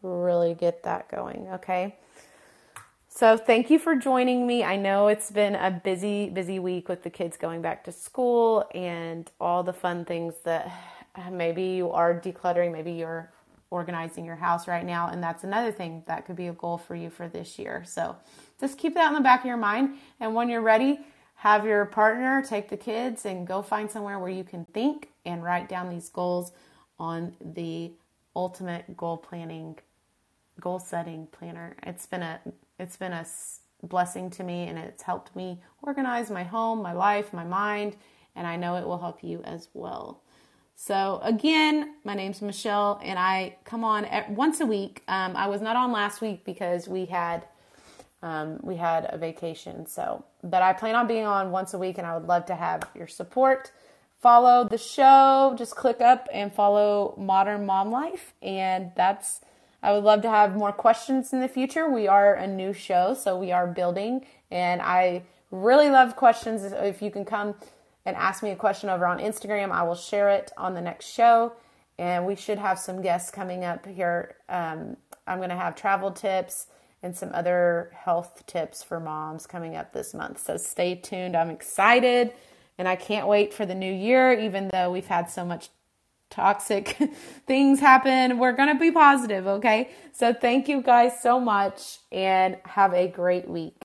really 0.03 0.55
get 0.55 0.83
that 0.85 1.09
going. 1.09 1.49
Okay. 1.55 1.97
So 3.09 3.37
thank 3.37 3.71
you 3.71 3.79
for 3.79 3.97
joining 3.97 4.47
me. 4.47 4.63
I 4.63 4.77
know 4.77 5.09
it's 5.09 5.31
been 5.31 5.57
a 5.57 5.71
busy, 5.71 6.31
busy 6.31 6.59
week 6.59 6.89
with 6.89 7.03
the 7.03 7.11
kids 7.11 7.37
going 7.37 7.61
back 7.61 7.85
to 7.85 7.93
school 7.93 8.65
and 8.73 9.31
all 9.41 9.63
the 9.63 9.73
fun 9.73 10.05
things 10.05 10.35
that 10.45 10.71
maybe 11.33 11.63
you 11.63 11.91
are 11.91 12.19
decluttering, 12.19 12.73
maybe 12.73 12.93
you're 12.93 13.31
organizing 13.71 14.25
your 14.25 14.37
house 14.37 14.67
right 14.67 14.85
now. 14.85 15.09
And 15.09 15.23
that's 15.23 15.45
another 15.45 15.73
thing 15.73 16.03
that 16.07 16.25
could 16.25 16.37
be 16.37 16.49
a 16.49 16.53
goal 16.53 16.79
for 16.79 16.95
you 16.95 17.11
for 17.11 17.29
this 17.29 17.59
year. 17.59 17.83
So 17.85 18.17
just 18.61 18.79
keep 18.79 18.95
that 18.95 19.09
in 19.09 19.15
the 19.15 19.21
back 19.21 19.41
of 19.41 19.47
your 19.47 19.57
mind. 19.57 19.97
And 20.19 20.35
when 20.35 20.49
you're 20.49 20.61
ready, 20.61 21.01
have 21.37 21.65
your 21.65 21.87
partner 21.87 22.45
take 22.47 22.69
the 22.69 22.77
kids 22.77 23.25
and 23.25 23.47
go 23.47 23.63
find 23.63 23.91
somewhere 23.91 24.19
where 24.19 24.31
you 24.31 24.45
can 24.45 24.67
think 24.67 25.09
and 25.25 25.43
write 25.43 25.69
down 25.69 25.89
these 25.89 26.09
goals 26.09 26.53
on 26.99 27.35
the 27.41 27.93
ultimate 28.37 28.97
goal 28.97 29.17
planning 29.17 29.79
goal 30.61 30.79
setting 30.79 31.27
planner 31.33 31.77
it's 31.83 32.07
been 32.07 32.23
a 32.23 32.41
it's 32.79 32.97
been 32.97 33.13
a 33.13 33.27
blessing 33.83 34.29
to 34.31 34.45
me 34.45 34.67
and 34.67 34.79
it's 34.79 35.03
helped 35.03 35.35
me 35.35 35.61
organize 35.83 36.31
my 36.31 36.43
home 36.43 36.83
my 36.83 36.93
life 36.93 37.33
my 37.33 37.45
mind 37.45 37.97
and 38.37 38.47
i 38.47 38.57
know 38.57 38.77
it 38.77 38.87
will 38.87 38.99
help 38.99 39.23
you 39.25 39.41
as 39.45 39.69
well 39.73 40.23
so 40.77 41.21
again 41.23 41.95
my 42.05 42.15
name's 42.15 42.43
michelle 42.43 43.01
and 43.03 43.19
i 43.19 43.57
come 43.65 43.85
on 43.85 44.07
once 44.31 44.61
a 44.61 44.67
week 44.67 45.03
um, 45.09 45.35
i 45.37 45.47
was 45.47 45.61
not 45.63 45.77
on 45.77 45.93
last 45.93 46.21
week 46.21 46.45
because 46.45 46.89
we 46.89 47.07
had 47.07 47.45
um, 48.23 48.59
we 48.63 48.77
had 48.77 49.07
a 49.11 49.19
vacation. 49.19 49.87
So, 49.87 50.25
but 50.43 50.63
I 50.63 50.73
plan 50.73 50.95
on 50.95 51.07
being 51.07 51.25
on 51.25 51.51
once 51.51 51.75
a 51.75 51.79
week 51.79 51.99
and 51.99 52.07
I 52.07 52.17
would 52.17 52.29
love 52.29 52.47
to 52.47 52.55
have 52.55 52.89
your 52.95 53.07
support. 53.07 53.73
Follow 54.21 54.69
the 54.69 54.77
show, 54.77 55.55
just 55.57 55.75
click 55.75 56.01
up 56.03 56.29
and 56.33 56.53
follow 56.53 57.15
Modern 57.17 57.65
Mom 57.65 57.91
Life. 57.91 58.35
And 58.43 58.93
that's, 58.95 59.41
I 59.83 59.93
would 59.93 60.05
love 60.05 60.23
to 60.23 60.31
have 60.31 60.57
more 60.57 60.73
questions 60.73 61.33
in 61.33 61.41
the 61.41 61.49
future. 61.49 61.89
We 61.89 62.07
are 62.07 62.35
a 62.35 62.47
new 62.47 62.73
show, 62.73 63.15
so 63.15 63.39
we 63.39 63.53
are 63.53 63.67
building. 63.67 64.27
And 64.51 64.83
I 64.83 65.23
really 65.51 65.91
love 65.91 66.17
questions. 66.17 66.63
If 66.65 67.01
you 67.01 67.11
can 67.11 67.25
come 67.25 67.55
and 68.05 68.17
ask 68.17 68.43
me 68.43 68.51
a 68.51 68.57
question 68.57 68.91
over 68.91 69.07
on 69.07 69.19
Instagram, 69.19 69.71
I 69.71 69.83
will 69.83 69.95
share 69.95 70.31
it 70.31 70.51
on 70.57 70.75
the 70.75 70.81
next 70.81 71.07
show. 71.07 71.53
And 71.99 72.27
we 72.27 72.37
should 72.37 72.59
have 72.59 72.79
some 72.79 73.03
guests 73.03 73.31
coming 73.31 73.65
up 73.65 73.87
here. 73.87 74.37
Um, 74.49 74.97
I'm 75.27 75.39
going 75.39 75.51
to 75.51 75.57
have 75.57 75.75
travel 75.75 76.11
tips 76.11 76.67
and 77.03 77.17
some 77.17 77.31
other 77.33 77.91
health 77.95 78.45
tips 78.47 78.83
for 78.83 79.01
moms 79.01 79.47
coming 79.47 79.77
up 79.77 79.93
this 79.93 80.13
month. 80.13 80.45
So 80.45 80.57
stay 80.57 80.95
tuned. 80.95 81.37
I'm 81.37 81.51
excited 81.51 82.33
and 82.79 82.89
I 82.89 82.97
can't 82.97 83.27
wait 83.27 83.53
for 83.53 83.67
the 83.67 83.75
new 83.75 83.93
year, 83.93 84.33
even 84.33 84.69
though 84.69 84.91
we've 84.91 85.07
had 85.07 85.31
so 85.31 85.45
much 85.45 85.69
toxic 86.31 86.97
things 87.47 87.81
happen. 87.81 88.39
We're 88.39 88.53
going 88.53 88.73
to 88.73 88.81
be 88.81 88.91
positive, 88.91 89.47
okay? 89.47 89.91
So 90.13 90.33
thank 90.33 90.69
you 90.69 90.83
guys 90.83 91.21
so 91.21 91.41
much 91.41 91.99
and 92.11 92.57
have 92.65 92.95
a 92.95 93.09
great 93.09 93.49
week. 93.49 93.77